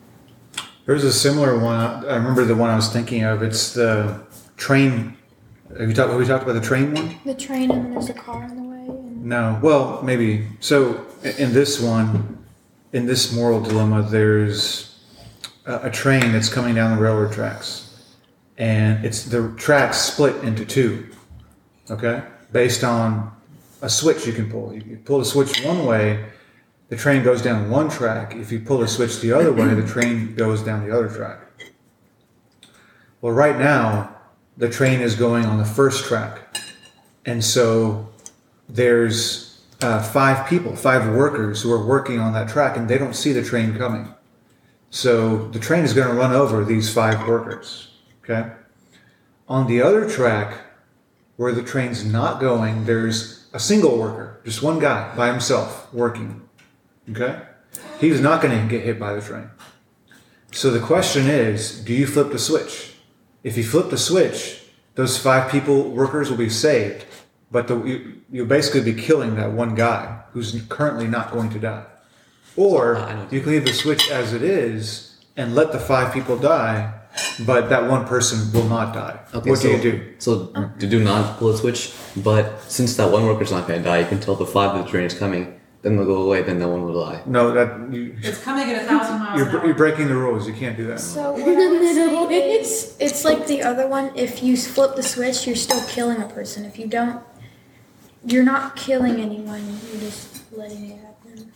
There's 0.84 1.04
a 1.04 1.12
similar 1.12 1.58
one. 1.58 1.80
I 1.80 2.02
I 2.06 2.16
remember 2.16 2.44
the 2.44 2.54
one 2.54 2.68
I 2.68 2.76
was 2.76 2.92
thinking 2.92 3.22
of. 3.22 3.42
It's 3.42 3.72
the 3.72 4.20
train. 4.58 5.16
Have 5.78 5.88
you 5.88 5.94
talked? 5.94 6.10
Have 6.10 6.18
we 6.18 6.26
talked 6.26 6.44
about 6.44 6.52
the 6.52 6.60
train 6.60 6.94
one? 6.94 7.16
The 7.24 7.34
train 7.34 7.70
and 7.70 7.84
then 7.84 7.90
there's 7.92 8.08
a 8.08 8.14
car 8.14 8.44
in 8.44 8.56
the 8.56 8.62
way. 8.62 8.86
And 8.86 9.24
No. 9.24 9.58
Well, 9.62 10.02
maybe. 10.02 10.46
So 10.60 11.04
in 11.38 11.52
this 11.52 11.80
one, 11.80 12.44
in 12.92 13.06
this 13.06 13.32
moral 13.32 13.60
dilemma, 13.60 14.02
there's 14.02 15.00
a, 15.66 15.88
a 15.88 15.90
train 15.90 16.32
that's 16.32 16.48
coming 16.48 16.76
down 16.76 16.96
the 16.96 17.02
railroad 17.02 17.32
tracks, 17.32 18.04
and 18.56 19.04
it's 19.04 19.24
the 19.24 19.52
tracks 19.56 19.98
split 19.98 20.36
into 20.44 20.64
two. 20.64 21.08
Okay, 21.90 22.22
based 22.52 22.84
on 22.84 23.32
a 23.82 23.88
switch 23.88 24.26
you 24.26 24.32
can 24.32 24.48
pull. 24.48 24.72
You, 24.72 24.82
you 24.86 24.96
pull 25.04 25.18
the 25.18 25.24
switch 25.24 25.64
one 25.64 25.84
way, 25.86 26.24
the 26.88 26.96
train 26.96 27.24
goes 27.24 27.42
down 27.42 27.68
one 27.68 27.90
track. 27.90 28.34
If 28.36 28.52
you 28.52 28.60
pull 28.60 28.78
the 28.78 28.88
switch 28.88 29.20
the 29.20 29.32
other 29.32 29.52
way, 29.52 29.74
the 29.74 29.86
train 29.86 30.36
goes 30.36 30.62
down 30.62 30.86
the 30.86 30.94
other 30.94 31.08
track. 31.08 31.40
Well, 33.20 33.32
right 33.32 33.58
now, 33.58 34.13
the 34.56 34.68
train 34.68 35.00
is 35.00 35.14
going 35.14 35.44
on 35.44 35.58
the 35.58 35.64
first 35.64 36.04
track, 36.04 36.58
and 37.24 37.44
so 37.44 38.08
there's 38.68 39.62
uh, 39.82 40.02
five 40.02 40.48
people, 40.48 40.74
five 40.76 41.14
workers 41.14 41.62
who 41.62 41.72
are 41.72 41.84
working 41.84 42.18
on 42.18 42.32
that 42.32 42.48
track, 42.48 42.76
and 42.76 42.88
they 42.88 42.98
don't 42.98 43.14
see 43.14 43.32
the 43.32 43.42
train 43.42 43.76
coming. 43.76 44.14
So 44.90 45.48
the 45.48 45.58
train 45.58 45.84
is 45.84 45.92
going 45.92 46.08
to 46.08 46.14
run 46.14 46.32
over 46.32 46.64
these 46.64 46.92
five 46.92 47.26
workers. 47.26 47.90
Okay. 48.22 48.50
On 49.48 49.66
the 49.66 49.82
other 49.82 50.08
track, 50.08 50.56
where 51.36 51.52
the 51.52 51.62
train's 51.62 52.04
not 52.04 52.40
going, 52.40 52.86
there's 52.86 53.46
a 53.52 53.58
single 53.58 53.98
worker, 53.98 54.40
just 54.44 54.62
one 54.62 54.78
guy 54.78 55.14
by 55.16 55.26
himself 55.30 55.92
working. 55.92 56.48
Okay. 57.10 57.42
He's 58.00 58.20
not 58.20 58.40
going 58.40 58.58
to 58.58 58.68
get 58.68 58.84
hit 58.84 58.98
by 58.98 59.12
the 59.14 59.20
train. 59.20 59.50
So 60.52 60.70
the 60.70 60.80
question 60.80 61.26
is, 61.26 61.80
do 61.80 61.92
you 61.92 62.06
flip 62.06 62.30
the 62.30 62.38
switch? 62.38 62.93
If 63.44 63.58
you 63.58 63.62
flip 63.62 63.90
the 63.90 63.98
switch, 63.98 64.62
those 64.94 65.18
five 65.18 65.52
people 65.52 65.90
workers 65.90 66.30
will 66.30 66.38
be 66.38 66.48
saved, 66.48 67.04
but 67.52 67.68
the, 67.68 67.76
you, 67.84 68.20
you'll 68.30 68.46
basically 68.46 68.80
be 68.80 69.00
killing 69.00 69.36
that 69.36 69.52
one 69.52 69.74
guy 69.74 70.22
who's 70.32 70.60
currently 70.68 71.06
not 71.06 71.30
going 71.30 71.50
to 71.50 71.58
die. 71.58 71.84
Or 72.56 73.26
you 73.30 73.40
can 73.40 73.52
leave 73.52 73.66
the 73.66 73.72
switch 73.72 74.10
as 74.10 74.32
it 74.32 74.42
is 74.42 75.18
and 75.36 75.54
let 75.54 75.72
the 75.72 75.78
five 75.78 76.14
people 76.14 76.38
die, 76.38 76.92
but 77.44 77.68
that 77.68 77.88
one 77.90 78.06
person 78.06 78.50
will 78.52 78.68
not 78.68 78.94
die. 78.94 79.20
Okay, 79.34 79.50
what 79.50 79.58
so, 79.58 79.68
do 79.68 79.74
you 79.74 79.82
do? 79.82 80.14
So 80.18 80.46
to 80.78 80.86
do 80.86 81.04
not 81.04 81.38
pull 81.38 81.50
a 81.50 81.56
switch, 81.56 81.92
but 82.16 82.62
since 82.62 82.96
that 82.96 83.10
one 83.10 83.26
worker's 83.26 83.52
not 83.52 83.68
going 83.68 83.82
to 83.82 83.84
die, 83.84 83.98
you 83.98 84.06
can 84.06 84.20
tell 84.20 84.36
the 84.36 84.46
five 84.46 84.74
that 84.74 84.84
the 84.84 84.90
train 84.90 85.04
is 85.04 85.14
coming. 85.14 85.60
Then 85.84 85.98
they'll 85.98 86.06
go 86.06 86.22
away. 86.22 86.40
Then 86.40 86.58
no 86.58 86.70
one 86.70 86.82
will 86.82 87.04
die. 87.04 87.20
No, 87.26 87.52
that 87.52 87.92
you, 87.92 88.16
It's 88.22 88.42
coming 88.42 88.70
at 88.70 88.84
a 88.84 88.86
thousand 88.86 89.18
miles 89.18 89.38
you're, 89.38 89.66
you're 89.66 89.74
breaking 89.74 90.08
the 90.08 90.14
rules. 90.14 90.48
You 90.48 90.54
can't 90.54 90.78
do 90.78 90.86
that. 90.86 90.98
So 90.98 91.32
what 91.32 91.42
I 91.42 91.68
would 91.68 91.94
say 92.30 92.52
is, 92.58 92.96
it's 92.98 93.22
like 93.22 93.46
the 93.46 93.62
other 93.62 93.86
one. 93.86 94.10
If 94.16 94.42
you 94.42 94.56
flip 94.56 94.96
the 94.96 95.02
switch, 95.02 95.46
you're 95.46 95.54
still 95.54 95.86
killing 95.86 96.22
a 96.22 96.26
person. 96.26 96.64
If 96.64 96.78
you 96.78 96.86
don't, 96.86 97.22
you're 98.24 98.44
not 98.44 98.76
killing 98.76 99.20
anyone. 99.20 99.62
You're 99.92 100.00
just 100.00 100.50
letting 100.52 100.90
it 100.90 101.00
happen. 101.00 101.52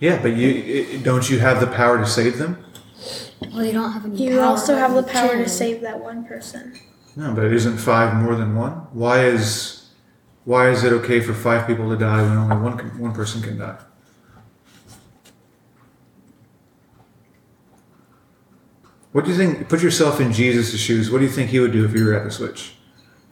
Yeah, 0.00 0.20
but 0.20 0.36
you 0.36 0.98
i 0.98 1.02
don't 1.02 1.30
you 1.30 1.38
have 1.38 1.60
the 1.60 1.66
power 1.66 1.96
to 1.96 2.06
save 2.06 2.36
them? 2.36 2.62
Well, 3.40 3.64
you 3.64 3.72
don't 3.72 3.92
have 3.92 4.04
any. 4.04 4.22
You 4.22 4.36
power, 4.36 4.44
also 4.44 4.74
but 4.74 4.80
have 4.80 4.90
the 4.92 5.00
you 5.00 5.06
power 5.06 5.36
to 5.36 5.48
save 5.48 5.80
that 5.80 5.98
one 5.98 6.26
person. 6.26 6.78
No, 7.16 7.32
but 7.32 7.44
isn't 7.44 7.78
five 7.78 8.22
more 8.22 8.34
than 8.34 8.54
one? 8.54 8.72
Why 8.92 9.24
is 9.24 9.75
why 10.46 10.70
is 10.70 10.84
it 10.84 10.92
okay 10.92 11.20
for 11.20 11.34
five 11.34 11.66
people 11.66 11.90
to 11.90 11.96
die 11.96 12.22
when 12.22 12.38
only 12.38 12.56
one 12.56 12.78
can, 12.78 12.98
one 12.98 13.12
person 13.12 13.42
can 13.42 13.58
die? 13.58 13.76
What 19.12 19.24
do 19.24 19.30
you 19.32 19.36
think? 19.36 19.68
Put 19.68 19.82
yourself 19.82 20.20
in 20.20 20.32
Jesus' 20.32 20.78
shoes. 20.78 21.10
What 21.10 21.18
do 21.18 21.24
you 21.24 21.30
think 21.30 21.50
he 21.50 21.58
would 21.58 21.72
do 21.72 21.84
if 21.84 21.92
he 21.92 22.02
were 22.02 22.14
at 22.14 22.24
the 22.24 22.30
switch? 22.30 22.76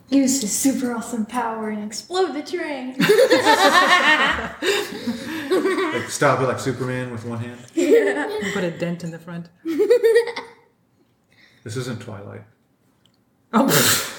Use 0.09 0.41
his 0.41 0.51
super 0.51 0.93
awesome 0.93 1.25
power 1.25 1.69
and 1.69 1.83
explode 1.83 2.33
the 2.33 2.43
train. 2.43 2.95
Like 5.95 6.09
stop 6.09 6.41
it 6.41 6.43
like 6.43 6.59
Superman 6.59 7.11
with 7.11 7.23
one 7.23 7.39
hand? 7.39 7.57
Yeah. 7.73 8.27
Put 8.53 8.65
a 8.65 8.71
dent 8.71 9.05
in 9.05 9.11
the 9.11 9.19
front. 9.19 9.47
This 11.63 11.77
isn't 11.77 11.99
Twilight. 11.99 12.43
Oh, 13.51 13.65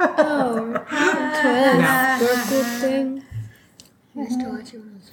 oh, 0.00 0.84
no. 0.92 2.26
Circle 2.26 2.64
thing. 2.80 3.24
I 4.16 4.26
still 4.26 4.50
watch 4.50 4.74
it 4.74 4.78
when 4.78 4.90
I 4.90 4.94
was 4.94 5.10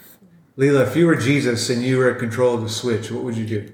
Leela, 0.57 0.87
if 0.87 0.95
you 0.95 1.07
were 1.07 1.15
Jesus 1.15 1.69
and 1.69 1.81
you 1.81 1.97
were 1.97 2.11
in 2.11 2.19
control 2.19 2.53
of 2.55 2.61
the 2.61 2.69
switch, 2.69 3.11
what 3.11 3.23
would 3.23 3.37
you 3.37 3.45
do? 3.45 3.71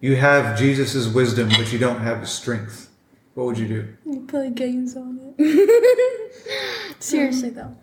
You 0.00 0.16
have 0.16 0.58
Jesus' 0.58 1.06
wisdom, 1.08 1.48
but 1.50 1.72
you 1.72 1.78
don't 1.78 2.00
have 2.00 2.20
his 2.20 2.30
strength. 2.30 2.90
What 3.34 3.46
would 3.46 3.58
you 3.58 3.68
do? 3.68 3.88
you 4.06 4.26
play 4.26 4.50
games 4.50 4.96
on 4.96 5.34
it. 5.38 6.32
Seriously 6.98 7.50
though. 7.50 7.76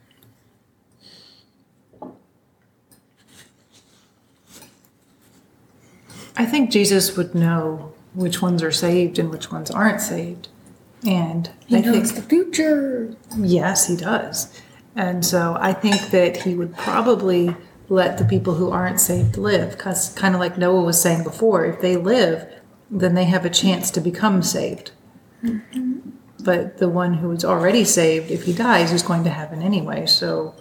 I 6.36 6.46
think 6.46 6.70
Jesus 6.70 7.18
would 7.18 7.34
know 7.34 7.94
which 8.14 8.42
ones 8.42 8.62
are 8.62 8.72
saved 8.72 9.18
and 9.18 9.32
which 9.32 9.52
ones 9.52 9.72
aren't 9.72 10.02
saved. 10.02 10.50
And 11.06 11.50
He 11.68 11.78
I 11.78 11.82
knows 11.82 12.12
think 12.12 12.16
the 12.16 12.30
future. 12.30 13.16
Yes, 13.38 13.88
he 13.88 13.96
does. 13.96 14.62
And 14.96 15.24
so 15.24 15.56
I 15.60 15.74
think 15.74 16.10
that 16.10 16.38
he 16.38 16.56
would 16.56 16.76
probably 16.76 17.56
let 17.90 18.18
the 18.18 18.26
people 18.26 18.56
who 18.56 18.72
aren't 18.72 19.00
saved 19.00 19.38
live. 19.38 19.72
Because, 19.78 20.14
kind 20.16 20.34
of 20.34 20.42
like 20.42 20.58
Noah 20.58 20.82
was 20.82 21.02
saying 21.02 21.24
before, 21.24 21.66
if 21.66 21.82
they 21.82 21.98
live, 21.98 22.52
then 22.90 23.14
they 23.14 23.26
have 23.26 23.46
a 23.46 23.50
chance 23.50 23.92
to 23.92 24.02
become 24.02 24.42
saved. 24.42 24.92
Mm-hmm. 25.44 26.10
But 26.44 26.78
the 26.78 26.90
one 26.90 27.16
who 27.16 27.32
is 27.32 27.46
already 27.46 27.84
saved, 27.84 28.32
if 28.32 28.44
he 28.44 28.54
dies, 28.54 28.92
is 28.92 29.04
going 29.04 29.24
to 29.24 29.30
heaven 29.30 29.62
anyway. 29.62 30.06
So, 30.06 30.56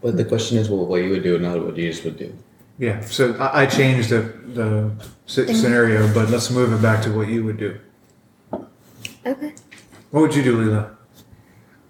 But 0.00 0.16
the 0.16 0.24
question 0.24 0.58
is, 0.58 0.70
well, 0.70 0.86
what 0.86 1.02
you 1.02 1.10
would 1.10 1.22
do, 1.22 1.38
not 1.38 1.62
what 1.62 1.76
Jesus 1.76 2.04
would 2.04 2.18
do. 2.18 2.32
Yeah. 2.78 3.00
So 3.00 3.34
I, 3.34 3.62
I 3.62 3.66
changed 3.66 4.10
the 4.10 4.20
the 4.54 4.90
scenario, 5.26 6.12
but 6.14 6.30
let's 6.30 6.50
move 6.50 6.72
it 6.72 6.80
back 6.80 7.02
to 7.02 7.12
what 7.12 7.28
you 7.28 7.44
would 7.44 7.58
do. 7.58 7.78
Okay. 9.28 9.52
What 10.10 10.22
would 10.22 10.34
you 10.34 10.42
do, 10.42 10.56
Leela? 10.56 10.96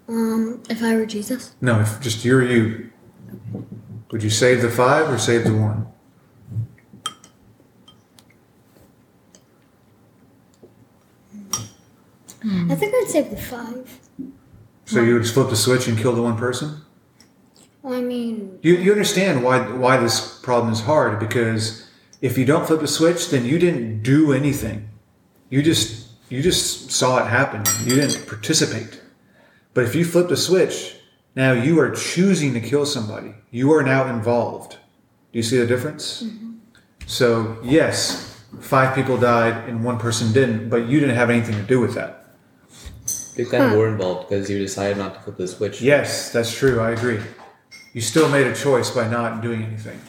Um, 0.09 0.61
if 0.69 0.83
I 0.83 0.95
were 0.95 1.05
Jesus, 1.05 1.55
No, 1.61 1.79
if 1.79 2.01
just 2.01 2.25
you're 2.25 2.43
you, 2.43 2.89
would 4.11 4.23
you 4.23 4.29
save 4.29 4.61
the 4.61 4.69
five 4.69 5.09
or 5.09 5.17
save 5.17 5.45
the 5.45 5.55
one? 5.55 5.87
I 12.43 12.75
think 12.75 12.93
I'd 12.95 13.07
save 13.07 13.29
the 13.29 13.37
five. 13.37 13.99
So 14.85 15.01
you 15.01 15.13
would 15.13 15.23
just 15.23 15.33
flip 15.33 15.49
the 15.49 15.55
switch 15.55 15.87
and 15.87 15.97
kill 15.97 16.13
the 16.13 16.21
one 16.21 16.37
person? 16.37 16.81
I 17.85 18.01
mean, 18.01 18.59
You, 18.61 18.75
you 18.75 18.91
understand 18.91 19.43
why 19.43 19.59
why 19.59 19.97
this 19.97 20.39
problem 20.39 20.73
is 20.73 20.81
hard 20.81 21.19
because 21.19 21.89
if 22.21 22.37
you 22.37 22.45
don't 22.45 22.65
flip 22.67 22.81
the 22.81 22.87
switch, 22.87 23.29
then 23.29 23.45
you 23.45 23.57
didn't 23.59 24.03
do 24.03 24.33
anything. 24.33 24.89
You 25.49 25.61
just 25.63 26.08
you 26.29 26.41
just 26.41 26.91
saw 26.91 27.23
it 27.23 27.27
happen. 27.27 27.63
You 27.83 27.95
didn't 27.95 28.27
participate. 28.27 29.01
But 29.73 29.85
if 29.85 29.95
you 29.95 30.05
flip 30.05 30.29
the 30.29 30.37
switch, 30.37 30.95
now 31.35 31.53
you 31.53 31.79
are 31.79 31.91
choosing 31.91 32.53
to 32.53 32.59
kill 32.59 32.85
somebody. 32.85 33.33
You 33.51 33.71
are 33.73 33.83
now 33.83 34.07
involved. 34.07 34.73
Do 35.31 35.39
you 35.39 35.43
see 35.43 35.57
the 35.57 35.67
difference? 35.67 36.23
Mm-hmm. 36.23 36.53
So 37.05 37.57
yes, 37.63 38.43
five 38.61 38.95
people 38.95 39.17
died 39.17 39.69
and 39.69 39.83
one 39.83 39.97
person 39.97 40.31
didn't, 40.31 40.69
but 40.69 40.87
you 40.87 40.99
didn't 40.99 41.15
have 41.15 41.29
anything 41.29 41.55
to 41.55 41.63
do 41.63 41.79
with 41.79 41.95
that. 41.95 42.15
You 43.35 43.45
kind 43.45 43.63
of 43.71 43.77
were 43.77 43.87
involved 43.87 44.29
because 44.29 44.49
you 44.49 44.59
decided 44.59 44.97
not 44.97 45.15
to 45.15 45.19
flip 45.21 45.37
the 45.37 45.47
switch. 45.47 45.81
Yes, 45.81 46.31
that's 46.31 46.53
true. 46.53 46.81
I 46.81 46.91
agree. 46.91 47.21
You 47.93 48.01
still 48.01 48.29
made 48.29 48.45
a 48.45 48.55
choice 48.55 48.91
by 48.91 49.07
not 49.07 49.41
doing 49.41 49.63
anything. 49.63 49.99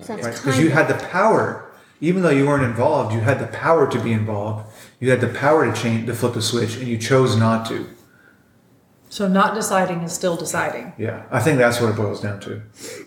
so 0.00 0.14
that's 0.14 0.26
Right? 0.26 0.34
Because 0.34 0.58
you 0.60 0.70
had 0.70 0.88
the 0.88 0.94
power, 1.08 1.70
even 2.00 2.22
though 2.22 2.30
you 2.30 2.46
weren't 2.46 2.62
involved, 2.62 3.12
you 3.12 3.20
had 3.20 3.40
the 3.40 3.48
power 3.48 3.90
to 3.90 3.98
be 3.98 4.12
involved. 4.12 4.70
You 5.00 5.10
had 5.10 5.20
the 5.20 5.28
power 5.28 5.66
to 5.70 5.72
change, 5.80 6.06
to 6.06 6.14
flip 6.14 6.34
the 6.34 6.42
switch, 6.42 6.76
and 6.76 6.88
you 6.88 6.96
chose 6.98 7.36
not 7.36 7.66
to. 7.68 7.86
so 9.10 9.28
not 9.28 9.54
deciding 9.54 10.00
is 10.02 10.12
still 10.12 10.36
deciding. 10.36 10.92
Yeah, 10.98 11.24
I 11.30 11.40
think 11.40 11.58
that's 11.58 11.80
what 11.80 11.90
it 11.90 11.96
boils 11.96 12.20
down 12.20 12.40
to. 12.40 12.62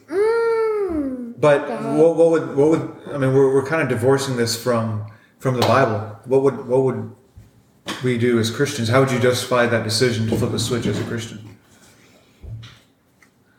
Mm, 0.07 1.33
But 1.39 1.67
what, 1.69 2.15
what 2.15 2.29
would 2.31 2.55
what 2.55 2.69
would 2.71 2.95
I 3.13 3.17
mean? 3.17 3.33
We're, 3.33 3.53
we're 3.53 3.65
kind 3.65 3.81
of 3.81 3.89
divorcing 3.89 4.37
this 4.37 4.61
from 4.61 5.05
from 5.39 5.55
the 5.55 5.61
Bible. 5.67 5.99
What 6.25 6.41
would 6.43 6.67
what 6.67 6.83
would 6.83 7.15
we 8.03 8.17
do 8.17 8.39
as 8.39 8.51
Christians? 8.51 8.89
How 8.89 8.99
would 9.01 9.11
you 9.11 9.19
justify 9.19 9.65
that 9.65 9.83
decision 9.83 10.27
to 10.29 10.35
flip 10.37 10.51
the 10.51 10.59
switch 10.59 10.85
as 10.85 10.99
a 10.99 11.03
Christian? 11.05 11.57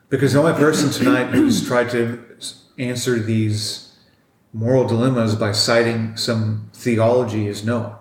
Because 0.08 0.32
the 0.32 0.40
only 0.40 0.54
person 0.54 0.90
tonight 0.90 1.28
who's 1.32 1.66
tried 1.66 1.90
to 1.90 2.24
answer 2.78 3.18
these 3.18 3.96
moral 4.52 4.86
dilemmas 4.86 5.34
by 5.36 5.52
citing 5.52 6.16
some 6.16 6.68
theology 6.74 7.46
is 7.46 7.64
Noah. 7.64 7.99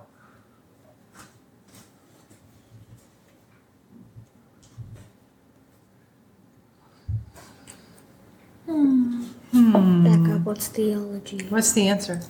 Hmm. 9.71 10.03
back 10.03 10.35
up. 10.35 10.41
What's 10.43 10.67
theology? 10.67 11.45
What's 11.49 11.73
the 11.73 11.87
answer? 11.87 12.21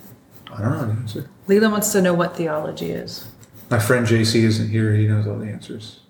I 0.52 0.62
don't 0.62 0.72
know 0.72 0.86
the 0.86 0.92
answer. 0.92 1.30
Leela 1.48 1.70
wants 1.70 1.92
to 1.92 2.02
know 2.02 2.14
what 2.14 2.36
theology 2.36 2.90
is. 2.90 3.26
My 3.70 3.78
friend 3.78 4.06
JC 4.06 4.42
isn't 4.42 4.68
here. 4.70 4.94
He 4.94 5.06
knows 5.06 5.26
all 5.26 5.38
the 5.38 5.46
answers. 5.46 6.00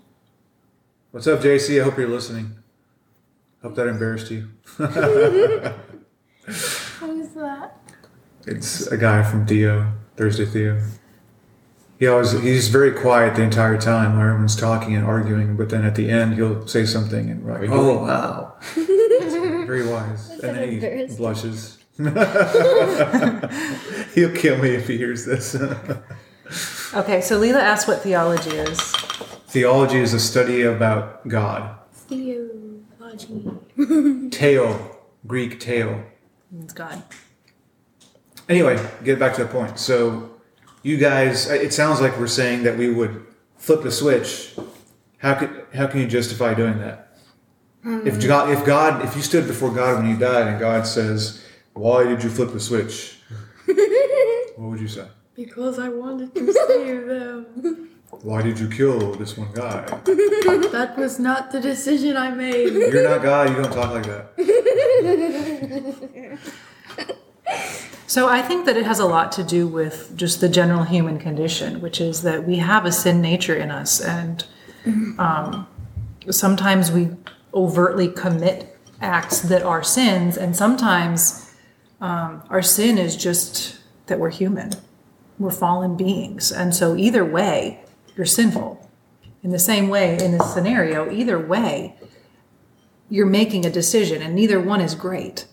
What's 1.10 1.26
up, 1.26 1.40
JC? 1.40 1.80
I 1.80 1.84
hope 1.84 1.98
you're 1.98 2.08
listening. 2.08 2.54
Hope 3.62 3.74
that 3.74 3.86
embarrassed 3.86 4.30
you. 4.30 4.48
Who's 6.46 7.28
that? 7.34 7.76
It's 8.46 8.86
a 8.86 8.96
guy 8.96 9.22
from 9.22 9.46
Theo, 9.46 9.92
Thursday 10.16 10.46
Theo. 10.46 10.80
He 11.98 12.06
always 12.06 12.32
he's 12.40 12.68
very 12.68 12.92
quiet 12.92 13.36
the 13.36 13.42
entire 13.42 13.78
time 13.78 14.16
while 14.16 14.26
everyone's 14.28 14.56
talking 14.56 14.94
and 14.94 15.04
arguing, 15.04 15.58
but 15.58 15.68
then 15.68 15.84
at 15.84 15.96
the 15.96 16.08
end 16.08 16.34
he'll 16.34 16.66
say 16.66 16.86
something 16.86 17.28
and 17.28 17.44
we're 17.44 17.60
like, 17.60 17.68
oh 17.70 17.98
wow. 18.04 18.54
very 19.70 19.86
wise. 19.86 20.30
And 20.30 20.56
then 20.56 21.08
he 21.08 21.16
blushes. 21.16 21.78
He'll 24.14 24.34
kill 24.34 24.58
me 24.58 24.70
if 24.70 24.88
he 24.88 24.96
hears 24.96 25.24
this. 25.24 25.56
Okay, 26.92 27.20
so 27.20 27.40
Leela 27.40 27.60
asked 27.60 27.86
what 27.86 28.02
theology 28.02 28.50
is. 28.50 28.80
Theology 29.46 29.98
is 29.98 30.12
a 30.12 30.18
study 30.18 30.62
about 30.62 31.28
God. 31.28 31.78
Theology. 32.08 33.48
Teo, 34.32 34.96
Greek 35.24 35.60
teo. 35.60 36.04
It's 36.60 36.72
God. 36.72 37.04
Anyway, 38.48 38.84
get 39.04 39.20
back 39.20 39.34
to 39.36 39.44
the 39.44 39.48
point. 39.48 39.78
So, 39.78 40.30
you 40.82 40.96
guys, 40.96 41.48
it 41.48 41.72
sounds 41.72 42.00
like 42.00 42.18
we're 42.18 42.26
saying 42.26 42.64
that 42.64 42.76
we 42.76 42.92
would 42.92 43.24
flip 43.56 43.82
the 43.84 43.92
switch. 43.92 44.56
How 45.18 45.34
could 45.34 45.66
how 45.72 45.86
can 45.86 46.00
you 46.00 46.08
justify 46.08 46.54
doing 46.54 46.80
that? 46.80 47.09
If 47.84 48.26
God, 48.26 48.50
if 48.50 48.64
God, 48.64 49.04
if 49.04 49.16
you 49.16 49.22
stood 49.22 49.46
before 49.46 49.70
God 49.70 50.02
when 50.02 50.10
you 50.10 50.16
died, 50.16 50.46
and 50.48 50.60
God 50.60 50.86
says, 50.86 51.42
"Why 51.72 52.04
did 52.04 52.22
you 52.22 52.28
flip 52.28 52.52
the 52.52 52.60
switch?" 52.60 53.18
what 54.56 54.70
would 54.70 54.80
you 54.80 54.88
say? 54.88 55.06
Because 55.34 55.78
I 55.78 55.88
wanted 55.88 56.34
to 56.34 56.52
save 56.52 57.06
them. 57.06 57.88
Why 58.22 58.42
did 58.42 58.58
you 58.58 58.68
kill 58.68 59.14
this 59.14 59.38
one 59.38 59.52
guy? 59.54 59.86
That 60.72 60.94
was 60.98 61.18
not 61.18 61.52
the 61.52 61.60
decision 61.60 62.16
I 62.16 62.30
made. 62.30 62.72
You're 62.72 63.08
not 63.08 63.22
God. 63.22 63.48
You 63.50 63.56
don't 63.56 63.72
talk 63.72 63.92
like 63.92 64.06
that. 64.06 64.26
So 68.06 68.28
I 68.28 68.42
think 68.42 68.66
that 68.66 68.76
it 68.76 68.84
has 68.86 68.98
a 68.98 69.06
lot 69.06 69.30
to 69.32 69.44
do 69.44 69.68
with 69.68 70.16
just 70.16 70.40
the 70.40 70.48
general 70.48 70.82
human 70.82 71.18
condition, 71.20 71.80
which 71.80 72.00
is 72.00 72.22
that 72.22 72.44
we 72.44 72.56
have 72.56 72.84
a 72.84 72.90
sin 72.90 73.22
nature 73.22 73.54
in 73.54 73.70
us, 73.70 74.00
and 74.00 74.44
um, 75.16 75.68
sometimes 76.28 76.90
we 76.90 77.10
overtly 77.54 78.08
commit 78.08 78.76
acts 79.00 79.40
that 79.40 79.62
are 79.62 79.82
sins, 79.82 80.36
and 80.36 80.56
sometimes 80.56 81.54
um, 82.00 82.42
our 82.50 82.62
sin 82.62 82.98
is 82.98 83.16
just 83.16 83.78
that 84.06 84.18
we're 84.18 84.30
human, 84.30 84.72
we're 85.38 85.50
fallen 85.50 85.96
beings, 85.96 86.52
and 86.52 86.74
so 86.74 86.96
either 86.96 87.24
way, 87.24 87.80
you're 88.16 88.26
sinful. 88.26 88.88
In 89.42 89.50
the 89.50 89.58
same 89.58 89.88
way, 89.88 90.22
in 90.22 90.32
this 90.32 90.52
scenario, 90.52 91.10
either 91.10 91.38
way, 91.38 91.96
you're 93.08 93.26
making 93.26 93.64
a 93.64 93.70
decision, 93.70 94.20
and 94.22 94.34
neither 94.34 94.60
one 94.60 94.80
is 94.80 94.94
great. 94.94 95.46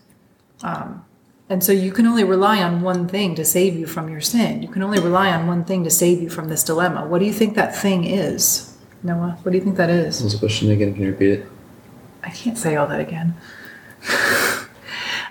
And 1.50 1.64
so 1.64 1.72
you 1.72 1.94
can 1.94 2.06
only 2.06 2.26
rely 2.26 2.62
on 2.62 2.82
one 2.82 3.08
thing 3.08 3.34
to 3.36 3.46
save 3.46 3.76
you 3.76 3.88
from 3.88 4.10
your 4.10 4.20
sin. 4.20 4.62
You 4.62 4.68
can 4.68 4.84
only 4.84 5.00
rely 5.00 5.32
on 5.32 5.48
one 5.48 5.64
thing 5.64 5.86
to 5.86 5.90
save 5.90 6.22
you 6.22 6.30
from 6.30 6.50
this 6.50 6.62
dilemma. 6.62 7.08
What 7.08 7.20
do 7.20 7.26
you 7.26 7.32
think 7.32 7.56
that 7.56 7.74
thing 7.74 8.04
is, 8.04 8.78
Noah? 9.02 9.38
What 9.44 9.54
do 9.54 9.58
you 9.58 9.64
think 9.64 9.78
that 9.78 9.90
is? 9.90 10.22
What's 10.22 10.34
the 10.34 10.40
question 10.40 10.72
again? 10.72 10.94
Can 10.94 11.04
you 11.04 11.12
repeat 11.12 11.40
it? 11.40 11.48
I 12.28 12.32
can't 12.32 12.58
say 12.58 12.76
all 12.76 12.88
that 12.88 13.00
again. 13.00 13.36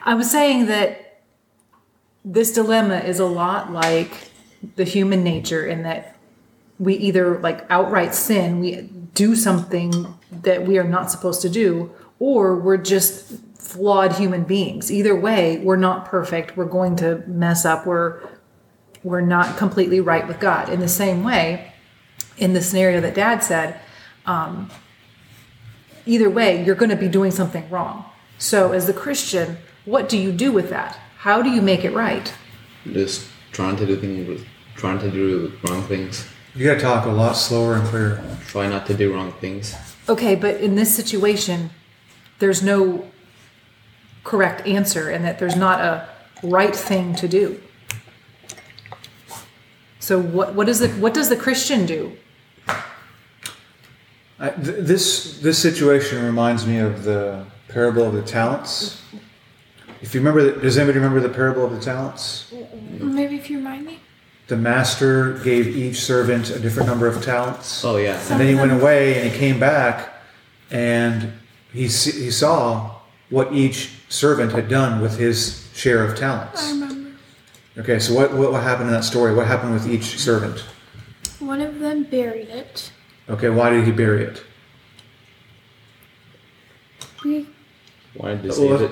I 0.03 0.15
was 0.15 0.31
saying 0.31 0.67
that 0.67 1.21
this 2.25 2.53
dilemma 2.53 2.99
is 2.99 3.21
a 3.21 3.27
lot 3.27 3.71
like 3.71 4.31
the 4.77 4.85
human 4.85 5.23
nature 5.23 5.67
in 5.67 5.83
that 5.83 6.17
we 6.79 6.95
either 6.95 7.39
like 7.39 7.67
outright 7.71 8.15
sin, 8.15 8.61
we 8.61 8.83
do 9.15 9.37
something 9.37 10.15
that 10.31 10.67
we 10.67 10.79
are 10.79 10.85
not 10.85 11.11
supposed 11.11 11.43
to 11.43 11.51
do, 11.51 11.91
or 12.19 12.57
we're 12.57 12.77
just 12.79 13.39
flawed 13.59 14.15
human 14.15 14.45
beings. 14.45 14.91
Either 14.91 15.15
way, 15.15 15.59
we're 15.59 15.77
not 15.77 16.07
perfect. 16.07 16.57
We're 16.57 16.65
going 16.65 16.97
to 16.97 17.23
mess 17.27 17.65
up. 17.65 17.87
We're 17.87 18.21
we're 19.03 19.21
not 19.21 19.59
completely 19.59 20.01
right 20.01 20.27
with 20.27 20.41
God. 20.41 20.71
In 20.71 20.81
the 20.81 20.89
same 20.89 21.23
way, 21.23 21.73
in 22.39 22.55
the 22.55 22.63
scenario 22.63 23.01
that 23.03 23.15
Dad 23.15 23.43
said, 23.45 23.81
um, 24.25 24.71
either 26.07 26.31
way, 26.31 26.65
you're 26.65 26.75
going 26.75 26.91
to 26.91 26.97
be 26.97 27.09
doing 27.09 27.31
something 27.31 27.69
wrong. 27.69 28.05
So, 28.39 28.73
as 28.73 28.87
the 28.87 28.93
Christian, 28.93 29.59
what 29.85 30.09
do 30.09 30.17
you 30.17 30.33
do 30.33 30.53
with 30.53 30.71
that? 30.71 30.99
How 31.19 31.43
do 31.43 31.51
you 31.51 31.61
make 31.61 31.85
it 31.85 31.93
right? 31.93 32.33
Just 32.85 33.27
trying 33.53 33.77
to 33.77 33.87
do 33.87 33.97
things, 33.97 34.43
trying 34.77 34.99
to 35.01 35.11
do 35.11 35.53
wrong 35.65 35.83
things. 35.83 36.27
You 36.55 36.67
got 36.67 36.75
to 36.75 36.81
talk 36.81 37.07
a 37.07 37.11
lot 37.11 37.33
slower 37.35 37.75
and 37.75 37.87
clearer. 37.89 38.23
Try 38.47 38.69
not 38.69 38.87
to 38.87 38.95
do 38.95 39.13
wrong 39.13 39.33
things. 39.33 39.75
Okay, 40.09 40.35
but 40.35 40.61
in 40.61 40.75
this 40.75 40.95
situation, 40.95 41.71
there's 42.39 42.63
no 42.63 43.11
correct 44.25 44.67
answer, 44.67 45.11
and 45.11 45.25
that 45.25 45.39
there's 45.39 45.57
not 45.57 45.81
a 45.81 46.09
right 46.43 46.75
thing 46.75 47.15
to 47.17 47.29
do. 47.29 47.61
So, 49.99 50.21
what 50.21 50.55
what 50.55 50.69
is 50.69 50.81
it? 50.81 50.93
What 51.01 51.15
does 51.15 51.29
the 51.29 51.37
Christian 51.37 51.87
do? 51.87 52.17
I, 54.39 54.51
th- 54.51 54.79
this 54.81 55.41
this 55.41 55.59
situation 55.59 56.25
reminds 56.25 56.67
me 56.67 56.79
of 56.79 57.05
the 57.05 57.47
parable 57.69 58.05
of 58.05 58.13
the 58.13 58.23
talents. 58.23 59.03
If 60.03 60.15
you 60.15 60.21
remember, 60.21 60.43
the, 60.43 60.61
does 60.61 60.77
anybody 60.77 60.99
remember 60.99 61.21
the 61.27 61.35
parable 61.35 61.65
of 61.65 61.73
the 61.73 61.81
talents? 61.81 62.53
Maybe 63.01 63.37
if 63.37 63.49
you 63.49 63.59
remind 63.59 63.87
me. 63.87 63.99
The 64.49 64.57
master 64.57 65.39
gave 65.39 65.67
each 65.67 66.01
servant 66.01 66.51
a 66.51 66.59
different 66.61 66.89
number 66.89 67.07
of 67.07 67.25
talents. 67.25 67.85
Oh 67.85 67.97
yeah. 67.97 68.21
And 68.31 68.39
then 68.41 68.47
he 68.47 68.55
went 68.55 68.73
away 68.73 69.21
and 69.21 69.33
he 69.33 69.37
came 69.37 69.59
back 69.59 70.13
and 70.71 71.33
he, 71.73 71.83
he 71.83 72.31
saw 72.31 72.97
what 73.31 73.53
each 73.53 73.91
servant 74.09 74.53
had 74.53 74.69
done 74.69 75.01
with 75.01 75.19
his 75.19 75.69
share 75.75 76.05
of 76.05 76.17
talents. 76.17 76.69
I 76.69 76.71
remember. 76.73 77.11
Okay, 77.79 77.99
so 77.99 78.15
what, 78.15 78.33
what, 78.35 78.53
what 78.53 78.63
happened 78.63 78.89
in 78.89 78.95
that 78.95 79.05
story? 79.05 79.35
What 79.35 79.47
happened 79.47 79.73
with 79.73 79.89
each 79.89 80.19
servant? 80.19 80.65
One 81.41 81.61
of 81.61 81.81
them 81.81 82.05
buried 82.05 82.49
it. 82.49 82.93
Okay, 83.29 83.49
why 83.49 83.71
did 83.71 83.85
he 83.85 83.91
bury 83.93 84.25
it? 84.25 84.43
We, 87.25 87.47
Wanted 88.15 88.43
to 88.45 88.53
save 88.53 88.81
it. 88.83 88.91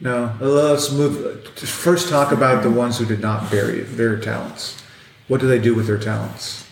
No, 0.00 0.34
let's 0.40 0.90
move. 0.92 1.46
First, 1.56 2.08
talk 2.08 2.32
about 2.32 2.62
the 2.62 2.70
ones 2.70 2.98
who 2.98 3.06
did 3.06 3.20
not 3.20 3.50
bury 3.50 3.80
their 3.80 4.18
talents. 4.18 4.82
What 5.28 5.40
do 5.40 5.46
they 5.48 5.58
do 5.60 5.74
with 5.74 5.86
their 5.86 5.98
talents? 5.98 6.66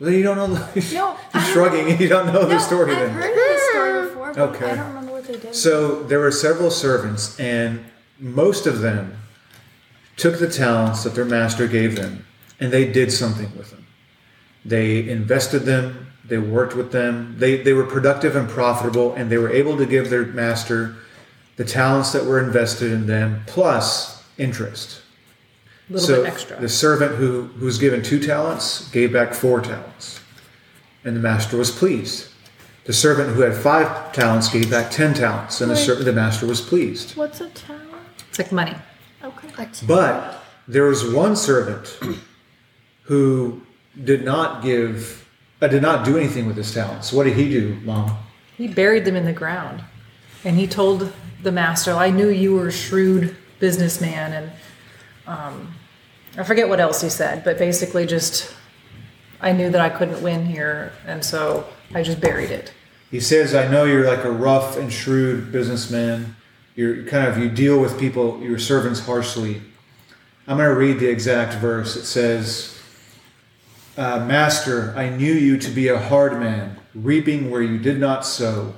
Well, 0.00 0.10
you 0.10 0.22
don't 0.22 0.36
know. 0.36 0.46
The, 0.48 0.80
No, 0.94 1.08
you're 1.10 1.16
I- 1.42 1.52
shrugging. 1.52 2.00
You 2.00 2.08
don't 2.08 2.26
know 2.26 2.44
the 2.44 2.54
no, 2.54 2.58
story 2.58 2.92
I've 2.92 2.98
then. 2.98 3.10
heard 3.10 3.34
this 3.34 3.70
story 3.70 4.02
before, 4.08 4.34
but 4.34 4.48
Okay. 4.56 4.70
I 4.70 4.76
don't 4.76 4.86
remember 4.88 5.12
what 5.12 5.24
they 5.26 5.36
did. 5.38 5.54
So 5.54 6.02
there 6.04 6.18
were 6.20 6.30
several 6.32 6.70
servants, 6.70 7.38
and 7.40 7.84
most 8.18 8.66
of 8.66 8.80
them 8.80 9.16
took 10.16 10.38
the 10.38 10.50
talents 10.50 11.04
that 11.04 11.14
their 11.14 11.24
master 11.24 11.66
gave 11.66 11.96
them, 11.96 12.26
and 12.60 12.72
they 12.72 12.90
did 12.90 13.10
something 13.12 13.50
with 13.56 13.70
them. 13.70 13.86
They 14.64 15.08
invested 15.08 15.60
them, 15.60 16.08
they 16.24 16.38
worked 16.38 16.74
with 16.74 16.92
them, 16.92 17.36
they, 17.38 17.62
they 17.62 17.72
were 17.72 17.84
productive 17.84 18.36
and 18.36 18.48
profitable, 18.48 19.14
and 19.14 19.30
they 19.30 19.38
were 19.38 19.50
able 19.50 19.76
to 19.78 19.86
give 19.86 20.10
their 20.10 20.26
master 20.26 20.96
the 21.56 21.64
talents 21.64 22.12
that 22.12 22.24
were 22.24 22.42
invested 22.42 22.92
in 22.92 23.06
them 23.06 23.42
plus 23.46 24.24
interest. 24.36 25.02
A 25.88 25.94
little 25.94 26.06
so 26.06 26.22
bit 26.22 26.32
extra. 26.32 26.60
the 26.60 26.68
servant 26.68 27.16
who, 27.16 27.42
who 27.42 27.64
was 27.64 27.78
given 27.78 28.02
two 28.02 28.20
talents 28.20 28.88
gave 28.90 29.12
back 29.12 29.32
four 29.34 29.60
talents, 29.60 30.20
and 31.04 31.16
the 31.16 31.20
master 31.20 31.56
was 31.56 31.70
pleased. 31.70 32.28
The 32.84 32.92
servant 32.92 33.34
who 33.34 33.42
had 33.42 33.54
five 33.54 34.12
talents 34.12 34.48
gave 34.48 34.70
back 34.70 34.90
ten 34.90 35.14
talents, 35.14 35.60
and 35.60 35.70
the, 35.70 35.74
Wait. 35.74 35.84
ser- 35.84 36.02
the 36.02 36.12
master 36.12 36.46
was 36.46 36.60
pleased. 36.60 37.16
What's 37.16 37.40
a 37.40 37.48
talent? 37.50 37.84
It's 38.28 38.38
like 38.38 38.52
money. 38.52 38.74
Okay. 39.22 39.66
But 39.86 40.42
there 40.68 40.84
was 40.84 41.10
one 41.10 41.34
servant 41.34 41.98
who 43.02 43.62
did 44.04 44.24
not 44.24 44.62
give, 44.62 45.28
uh, 45.60 45.68
did 45.68 45.82
not 45.82 46.04
do 46.04 46.16
anything 46.16 46.46
with 46.46 46.56
his 46.56 46.72
talents. 46.72 47.12
What 47.12 47.24
did 47.24 47.34
he 47.34 47.48
do, 47.48 47.78
Mom? 47.84 48.16
He 48.56 48.68
buried 48.68 49.04
them 49.04 49.16
in 49.16 49.24
the 49.24 49.32
ground. 49.32 49.82
And 50.44 50.56
he 50.56 50.66
told 50.66 51.12
the 51.42 51.52
master, 51.52 51.92
I 51.92 52.10
knew 52.10 52.28
you 52.28 52.54
were 52.54 52.68
a 52.68 52.72
shrewd 52.72 53.36
businessman. 53.58 54.32
And 54.32 54.52
um, 55.26 55.74
I 56.36 56.44
forget 56.44 56.68
what 56.68 56.80
else 56.80 57.00
he 57.00 57.08
said, 57.08 57.44
but 57.44 57.58
basically 57.58 58.06
just, 58.06 58.54
I 59.40 59.52
knew 59.52 59.70
that 59.70 59.80
I 59.80 59.88
couldn't 59.88 60.22
win 60.22 60.46
here. 60.46 60.92
And 61.06 61.24
so 61.24 61.66
I 61.94 62.02
just 62.02 62.20
buried 62.20 62.50
it. 62.50 62.72
He 63.10 63.20
says, 63.20 63.54
"I 63.54 63.66
know 63.68 63.84
you're 63.84 64.06
like 64.06 64.24
a 64.24 64.30
rough 64.30 64.76
and 64.76 64.92
shrewd 64.92 65.50
businessman. 65.50 66.36
You're 66.76 67.04
kind 67.04 67.26
of 67.26 67.38
you 67.38 67.48
deal 67.48 67.80
with 67.80 67.98
people, 67.98 68.38
your 68.42 68.58
servants 68.58 69.00
harshly." 69.00 69.62
I'm 70.46 70.56
going 70.56 70.68
to 70.68 70.74
read 70.74 70.98
the 70.98 71.08
exact 71.08 71.54
verse. 71.54 71.96
It 71.96 72.04
says, 72.04 72.77
uh, 73.98 74.24
"Master, 74.24 74.94
I 74.96 75.10
knew 75.10 75.32
you 75.32 75.58
to 75.58 75.70
be 75.70 75.88
a 75.88 75.98
hard 75.98 76.40
man, 76.40 76.78
reaping 76.94 77.50
where 77.50 77.60
you 77.60 77.78
did 77.78 77.98
not 77.98 78.24
sow, 78.24 78.74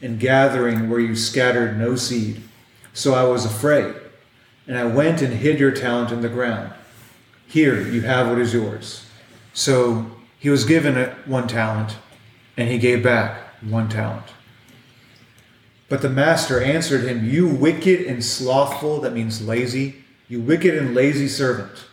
and 0.00 0.18
gathering 0.18 0.90
where 0.90 0.98
you 0.98 1.14
scattered 1.14 1.78
no 1.78 1.94
seed. 1.94 2.42
So 2.92 3.14
I 3.14 3.22
was 3.22 3.44
afraid, 3.44 3.94
and 4.66 4.76
I 4.76 4.84
went 4.84 5.22
and 5.22 5.34
hid 5.34 5.60
your 5.60 5.70
talent 5.70 6.10
in 6.10 6.22
the 6.22 6.28
ground. 6.28 6.72
Here 7.46 7.80
you 7.80 8.00
have 8.00 8.28
what 8.28 8.38
is 8.38 8.52
yours." 8.52 9.06
So 9.54 10.10
he 10.38 10.50
was 10.50 10.64
given 10.64 10.96
one 11.26 11.46
talent, 11.46 11.96
and 12.56 12.68
he 12.68 12.78
gave 12.78 13.02
back 13.02 13.38
one 13.60 13.88
talent. 13.88 14.26
But 15.88 16.00
the 16.00 16.08
master 16.08 16.58
answered 16.58 17.04
him, 17.04 17.28
You 17.28 17.46
wicked 17.46 18.00
and 18.06 18.24
slothful, 18.24 19.02
that 19.02 19.12
means 19.12 19.46
lazy, 19.46 20.04
you 20.26 20.40
wicked 20.40 20.74
and 20.74 20.94
lazy 20.94 21.28
servant. 21.28 21.84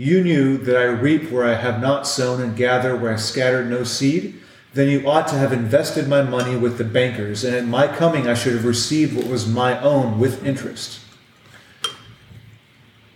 You 0.00 0.24
knew 0.24 0.56
that 0.56 0.78
I 0.78 0.84
reap 0.84 1.30
where 1.30 1.44
I 1.44 1.56
have 1.56 1.78
not 1.78 2.06
sown 2.06 2.40
and 2.40 2.56
gather 2.56 2.96
where 2.96 3.12
I 3.12 3.16
scattered 3.16 3.68
no 3.68 3.84
seed. 3.84 4.40
Then 4.72 4.88
you 4.88 5.06
ought 5.06 5.28
to 5.28 5.34
have 5.34 5.52
invested 5.52 6.08
my 6.08 6.22
money 6.22 6.56
with 6.56 6.78
the 6.78 6.84
bankers, 6.84 7.44
and 7.44 7.54
at 7.54 7.66
my 7.66 7.86
coming 7.86 8.26
I 8.26 8.32
should 8.32 8.54
have 8.54 8.64
received 8.64 9.14
what 9.14 9.26
was 9.26 9.46
my 9.46 9.78
own 9.82 10.18
with 10.18 10.42
interest. 10.42 11.00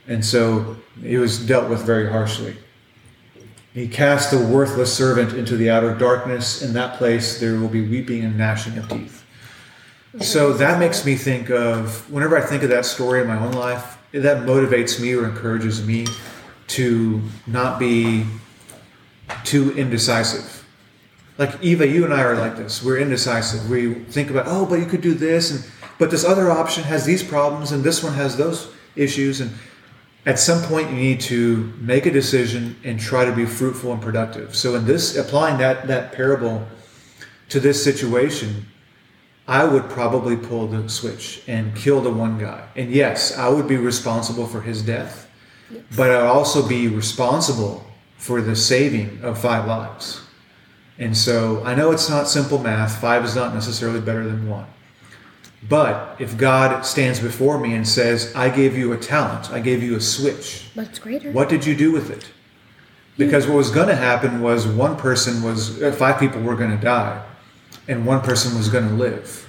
And 0.07 0.23
so 0.23 0.77
he 1.01 1.17
was 1.17 1.39
dealt 1.39 1.71
with 1.71 1.81
very 1.87 2.11
harshly. 2.11 2.55
He 3.73 3.89
cast 3.89 4.31
the 4.31 4.47
worthless 4.47 4.93
servant 4.93 5.33
into 5.33 5.57
the 5.57 5.71
outer 5.71 5.95
darkness. 5.95 6.61
In 6.61 6.75
that 6.75 6.99
place, 6.99 7.41
there 7.41 7.59
will 7.59 7.69
be 7.69 7.89
weeping 7.89 8.23
and 8.27 8.37
gnashing 8.37 8.77
of 8.77 8.91
teeth. 8.91 9.25
So 10.21 10.53
that 10.53 10.79
makes 10.79 11.07
me 11.07 11.15
think 11.17 11.49
of 11.49 12.11
whenever 12.13 12.37
I 12.37 12.43
think 12.43 12.63
of 12.63 12.69
that 12.69 12.85
story 12.85 13.23
in 13.23 13.27
my 13.27 13.39
own 13.39 13.53
life, 13.53 13.97
that 14.13 14.45
motivates 14.45 15.01
me 15.01 15.15
or 15.15 15.25
encourages 15.25 15.83
me 15.87 16.07
to 16.69 17.23
not 17.47 17.79
be 17.79 18.25
too 19.45 19.73
indecisive. 19.77 20.67
Like 21.37 21.63
Eva, 21.63 21.87
you 21.87 22.05
and 22.05 22.15
I 22.15 22.23
are 22.23 22.37
like 22.37 22.57
this. 22.57 22.83
We're 22.83 22.99
indecisive. 22.99 23.69
We 23.69 23.95
think 23.95 24.31
about, 24.31 24.47
oh, 24.47 24.67
but 24.67 24.79
you 24.79 24.87
could 24.87 25.01
do 25.01 25.15
this, 25.15 25.51
and 25.51 25.65
but 25.99 26.11
this 26.11 26.25
other 26.25 26.51
option 26.51 26.85
has 26.85 27.05
these 27.05 27.23
problems, 27.23 27.73
and 27.73 27.83
this 27.83 28.03
one 28.03 28.15
has 28.15 28.37
those 28.37 28.71
issues, 28.97 29.41
and 29.41 29.51
at 30.27 30.39
some 30.39 30.63
point 30.63 30.91
you 30.91 30.97
need 30.97 31.21
to 31.21 31.73
make 31.79 32.07
a 32.07 32.11
decision 32.11 32.77
and 32.85 32.99
try 32.99 33.25
to 33.25 33.33
be 33.33 33.45
fruitful 33.45 33.93
and 33.93 34.03
productive 34.03 34.55
so 34.57 34.75
in 34.75 34.85
this 34.85 35.17
applying 35.17 35.59
that 35.59 35.87
that 35.87 36.13
parable 36.13 36.67
to 37.49 37.61
this 37.61 37.83
situation 37.83 38.67
i 39.47 39.65
would 39.65 39.89
probably 39.91 40.37
pull 40.37 40.67
the 40.67 40.89
switch 40.89 41.43
and 41.47 41.75
kill 41.77 42.01
the 42.01 42.11
one 42.11 42.39
guy 42.39 42.67
and 42.77 42.91
yes 42.91 43.37
i 43.37 43.49
would 43.49 43.69
be 43.69 43.77
responsible 43.77 44.47
for 44.47 44.63
his 44.63 44.83
death 44.83 45.24
but 45.97 46.11
i'd 46.11 46.27
also 46.27 46.67
be 46.67 46.89
responsible 46.89 47.85
for 48.17 48.41
the 48.41 48.57
saving 48.57 49.21
of 49.23 49.39
five 49.39 49.67
lives 49.67 50.23
and 50.99 51.17
so 51.17 51.63
i 51.65 51.75
know 51.75 51.91
it's 51.91 52.09
not 52.09 52.29
simple 52.29 52.59
math 52.59 53.01
five 53.01 53.25
is 53.25 53.35
not 53.35 53.55
necessarily 53.55 54.01
better 54.01 54.25
than 54.25 54.49
one 54.49 54.67
but 55.69 56.17
if 56.19 56.37
god 56.37 56.85
stands 56.85 57.21
before 57.21 57.59
me 57.59 57.75
and 57.75 57.87
says 57.87 58.33
i 58.35 58.49
gave 58.49 58.77
you 58.77 58.93
a 58.93 58.97
talent 58.97 59.51
i 59.51 59.61
gave 59.61 59.83
you 59.83 59.97
a 59.97 60.01
switch 60.01 60.65
it's 60.77 60.99
greater. 60.99 61.31
what 61.31 61.49
did 61.49 61.65
you 61.65 61.77
do 61.77 61.93
with 61.93 62.11
it? 62.11 62.31
Because 63.17 63.47
what 63.47 63.57
was 63.57 63.71
going 63.71 63.89
to 63.89 63.95
happen 63.95 64.41
was 64.41 64.67
one 64.67 64.97
person 64.97 65.43
was, 65.43 65.81
uh, 65.81 65.93
five 65.93 66.19
people 66.19 66.41
were 66.43 66.57
going 66.57 66.73
to 66.77 66.83
die, 66.85 67.25
and 67.87 68.05
one 68.05 68.21
person 68.21 68.57
was 68.59 68.69
going 68.69 68.89
to 68.89 68.95
live. 68.95 69.44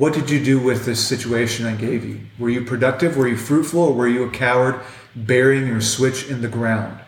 What 0.00 0.14
did 0.14 0.30
you 0.30 0.42
do 0.42 0.58
with 0.58 0.86
this 0.86 1.06
situation 1.06 1.66
I 1.66 1.74
gave 1.74 2.06
you? 2.06 2.20
Were 2.38 2.48
you 2.48 2.64
productive? 2.64 3.18
Were 3.18 3.28
you 3.28 3.36
fruitful? 3.36 3.80
Or 3.80 3.92
were 3.92 4.08
you 4.08 4.24
a 4.24 4.30
coward 4.30 4.80
burying 5.14 5.66
your 5.66 5.82
switch 5.82 6.30
in 6.30 6.40
the 6.40 6.48
ground? 6.48 6.98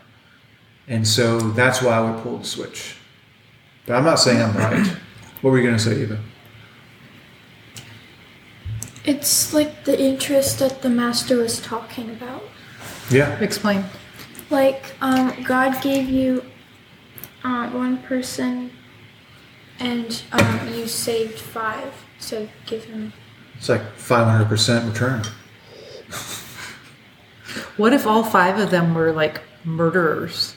And 0.88 1.08
so 1.08 1.38
that's 1.52 1.80
why 1.80 1.92
I 1.94 2.00
would 2.02 2.22
pull 2.22 2.36
the 2.36 2.44
switch. 2.44 2.96
But 3.86 3.94
I'm 3.94 4.04
not 4.04 4.16
saying 4.16 4.42
I'm 4.42 4.54
right. 4.54 4.86
What 5.40 5.52
were 5.52 5.56
you 5.56 5.64
going 5.64 5.78
to 5.78 5.82
say, 5.82 6.02
Eva? 6.02 6.18
It's 9.06 9.54
like 9.54 9.84
the 9.84 9.98
interest 9.98 10.58
that 10.58 10.82
the 10.82 10.90
master 10.90 11.38
was 11.38 11.62
talking 11.62 12.10
about. 12.10 12.42
Yeah. 13.10 13.38
Explain. 13.38 13.86
Like, 14.50 14.94
um, 15.00 15.42
God 15.44 15.80
gave 15.80 16.10
you 16.10 16.44
uh, 17.42 17.70
one 17.70 18.02
person, 18.02 18.70
and 19.78 20.22
um, 20.30 20.68
you 20.74 20.86
saved 20.86 21.38
five. 21.38 21.94
So 22.22 22.48
give 22.66 22.84
him. 22.84 23.12
It's 23.56 23.68
like 23.68 23.82
500% 23.96 24.88
return. 24.88 25.22
What 27.76 27.92
if 27.92 28.06
all 28.06 28.22
five 28.24 28.58
of 28.58 28.70
them 28.70 28.94
were 28.94 29.12
like 29.12 29.40
murderers? 29.64 30.54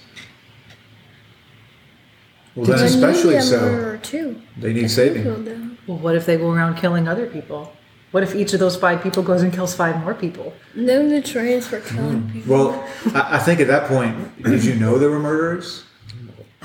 Well, 2.55 2.66
then 2.66 2.78
Then 2.78 2.88
you 2.88 2.95
especially 2.95 3.34
need 3.36 3.43
so, 3.43 3.59
murderer 3.59 3.97
too. 3.97 4.41
they 4.57 4.74
need 4.74 4.86
If 4.86 4.91
saving. 4.91 5.78
Well, 5.88 5.97
what 5.97 6.16
if 6.16 6.26
they 6.26 6.38
go 6.38 6.51
around 6.51 6.76
killing 6.78 7.07
other 7.07 7.26
people? 7.28 7.74
What 8.11 8.24
if 8.24 8.34
each 8.34 8.53
of 8.53 8.59
those 8.61 8.78
five 8.78 9.01
people 9.03 9.24
goes 9.24 9.41
and 9.41 9.51
kills 9.51 9.76
five 9.76 9.99
more 10.01 10.13
people? 10.13 10.53
No 10.74 11.07
deterrents 11.09 11.68
for 11.68 11.82
killing 11.82 12.22
Mm. 12.24 12.32
people. 12.34 12.53
Well, 12.55 12.88
I, 13.13 13.36
I 13.36 13.39
think 13.39 13.59
at 13.59 13.68
that 13.68 13.88
point, 13.89 14.41
did 14.41 14.63
you 14.63 14.76
know 14.76 14.97
there 14.97 15.09
were 15.09 15.20
murderers? 15.20 15.84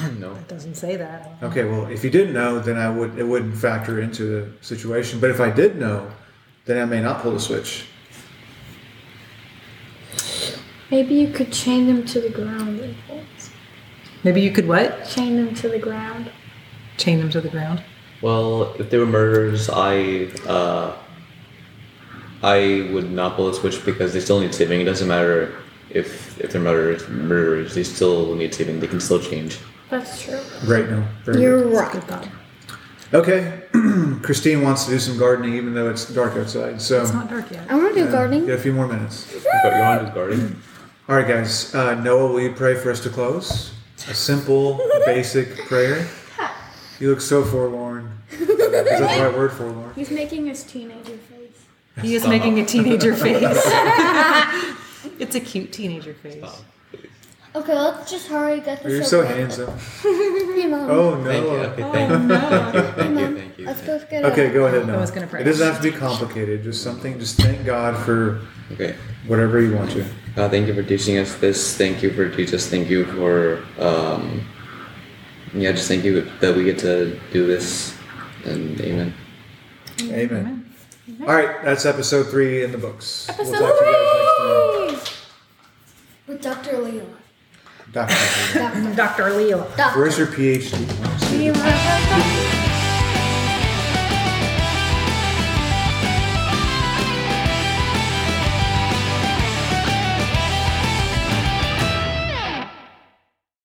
No. 0.08 0.34
It 0.34 0.48
doesn't 0.48 0.76
say 0.76 0.96
that. 0.96 1.30
Okay, 1.42 1.64
well, 1.64 1.86
if 1.86 2.04
you 2.04 2.10
didn't 2.10 2.32
know, 2.32 2.60
then 2.60 2.76
I 2.76 2.88
would 2.90 3.18
it 3.18 3.24
wouldn't 3.24 3.56
factor 3.56 4.00
into 4.00 4.24
the 4.24 4.52
situation. 4.64 5.20
But 5.20 5.30
if 5.30 5.40
I 5.40 5.50
did 5.50 5.76
know, 5.76 6.10
then 6.64 6.80
I 6.80 6.84
may 6.84 7.00
not 7.00 7.22
pull 7.22 7.32
the 7.32 7.40
switch. 7.40 7.86
Maybe 10.90 11.14
you 11.14 11.32
could 11.32 11.52
chain 11.52 11.86
them 11.86 12.04
to 12.06 12.20
the 12.20 12.30
ground. 12.30 12.80
and 12.80 12.96
pull. 13.06 13.20
Maybe 14.24 14.40
you 14.40 14.50
could 14.50 14.68
what? 14.68 15.06
Chain 15.06 15.36
them 15.36 15.54
to 15.56 15.68
the 15.68 15.78
ground. 15.78 16.30
Chain 16.98 17.20
them 17.20 17.30
to 17.30 17.40
the 17.40 17.48
ground. 17.48 17.82
Well, 18.20 18.74
if 18.78 18.90
they 18.90 18.98
were 18.98 19.06
murderers, 19.06 19.70
I 19.70 20.28
uh, 20.46 20.94
I 22.42 22.90
would 22.92 23.10
not 23.10 23.36
pull 23.36 23.46
the 23.50 23.54
switch 23.54 23.84
because 23.84 24.12
they 24.12 24.20
still 24.20 24.40
need 24.40 24.54
saving. 24.54 24.80
It 24.80 24.84
doesn't 24.84 25.08
matter 25.08 25.54
if 25.88 26.38
if 26.38 26.52
they're 26.52 26.60
murderers, 26.60 27.08
murderers. 27.08 27.74
They 27.74 27.84
still 27.84 28.34
need 28.34 28.52
saving. 28.54 28.80
They 28.80 28.86
can 28.88 29.00
still 29.00 29.20
change. 29.20 29.58
That's 29.90 30.22
true. 30.22 30.40
Right 30.64 30.88
now. 30.88 31.06
Very 31.24 31.42
You're 31.42 31.62
good. 31.64 31.72
right. 31.74 32.06
Good. 32.06 32.30
Okay. 33.12 33.62
Christine 34.22 34.62
wants 34.62 34.84
to 34.84 34.92
do 34.92 34.98
some 34.98 35.18
gardening 35.18 35.54
even 35.54 35.74
though 35.74 35.90
it's 35.90 36.06
dark 36.06 36.36
outside. 36.36 36.80
So 36.80 37.02
It's 37.02 37.12
not 37.12 37.28
dark 37.28 37.50
yet. 37.50 37.68
I 37.70 37.74
want 37.74 37.94
to 37.94 38.00
do 38.02 38.08
uh, 38.08 38.12
gardening. 38.12 38.46
Get 38.46 38.58
a 38.58 38.62
few 38.62 38.72
more 38.72 38.86
minutes. 38.86 39.32
You 39.32 39.40
want 39.64 40.06
to 40.06 40.12
garden? 40.14 40.62
All 41.08 41.16
right, 41.16 41.26
guys. 41.26 41.74
Uh, 41.74 41.94
Noah, 41.96 42.32
will 42.32 42.40
you 42.40 42.52
pray 42.52 42.76
for 42.76 42.90
us 42.90 43.00
to 43.00 43.10
close? 43.10 43.72
A 44.08 44.14
simple, 44.14 44.80
basic 45.06 45.56
prayer. 45.66 46.06
You 47.00 47.10
look 47.10 47.20
so 47.20 47.42
forlorn. 47.44 48.18
Is 48.30 48.46
that 48.46 48.56
the 49.16 49.24
right 49.24 49.34
word, 49.36 49.52
forlorn? 49.52 49.92
He's 49.94 50.10
making 50.10 50.46
his 50.46 50.62
teenager 50.62 51.16
face. 51.16 51.56
He 52.00 52.14
is 52.14 52.26
making 52.26 52.60
a 52.60 52.64
teenager 52.64 53.14
face. 53.16 53.42
it's 55.18 55.34
a 55.34 55.40
cute 55.40 55.72
teenager 55.72 56.14
face. 56.14 56.62
Okay, 57.52 57.74
let's 57.76 58.08
just 58.10 58.28
hurry 58.28 58.60
get 58.60 58.82
this 58.82 58.92
You're 58.92 59.02
so 59.02 59.18
with. 59.20 59.28
handsome. 59.28 59.76
Hey, 60.60 60.66
Mom. 60.66 60.90
Oh 60.90 61.14
no. 61.16 61.24
Thank 61.24 61.44
you. 61.44 61.50
Okay, 61.50 61.82
thank 61.92 62.10
you. 62.10 62.18
no. 62.18 62.38
Thank 62.38 62.74
you. 62.74 62.80
Hey, 62.80 62.92
Thank 62.92 63.18
you. 63.18 63.36
Thank 63.40 63.58
you. 63.58 63.66
Let's 63.66 63.80
go 63.82 63.98
get 64.10 64.24
Okay, 64.26 64.46
it. 64.48 64.52
go 64.52 64.66
ahead 64.66 64.86
now. 64.86 64.94
I 64.96 64.96
was 64.98 65.10
gonna 65.10 65.26
pray. 65.26 65.40
It 65.40 65.44
doesn't 65.44 65.66
have 65.66 65.82
to 65.82 65.90
be 65.90 65.96
complicated. 65.96 66.62
Just 66.62 66.82
something. 66.82 67.18
Just 67.18 67.38
thank 67.40 67.64
God 67.64 67.96
for 68.04 68.42
Okay. 68.72 68.94
whatever 69.26 69.60
you 69.62 69.74
want 69.74 69.90
to. 69.92 70.04
God, 70.36 70.50
thank 70.50 70.66
you 70.68 70.74
for 70.74 70.82
teaching 70.82 71.16
us 71.18 71.34
this. 71.36 71.76
Thank 71.78 72.02
you 72.02 72.10
for 72.12 72.28
Jesus. 72.28 72.68
Thank 72.68 72.90
you 72.90 73.04
for 73.06 73.64
um, 73.82 74.46
yeah. 75.54 75.72
Just 75.72 75.88
thank 75.88 76.04
you 76.04 76.30
that 76.40 76.54
we 76.54 76.64
get 76.64 76.78
to 76.80 77.18
do 77.32 77.46
this. 77.46 77.96
And 78.44 78.78
amen. 78.82 79.14
Amen. 80.02 80.70
All 81.22 81.34
right, 81.34 81.62
that's 81.64 81.86
episode 81.86 82.28
three 82.28 82.62
in 82.64 82.70
the 82.72 82.78
books. 82.78 83.28
Episode 83.30 83.50
we'll 83.52 83.60
talk 83.60 83.78
to 83.78 83.84
you 83.86 83.92
guys 83.92 84.92
next 84.98 85.08
three! 85.08 86.34
With 86.34 86.42
Dr. 86.42 86.72
Leela. 86.78 87.16
Time. 87.92 88.08
Doctor. 88.08 88.94
Doctor. 88.94 88.94
Dr. 88.94 89.22
Leela. 89.36 89.76
Doctor. 89.76 90.00
Where's 90.00 90.18
your 90.18 90.28
PhD? 90.28 91.30
Do 91.30 91.42
you 91.42 91.52
want 91.52 92.39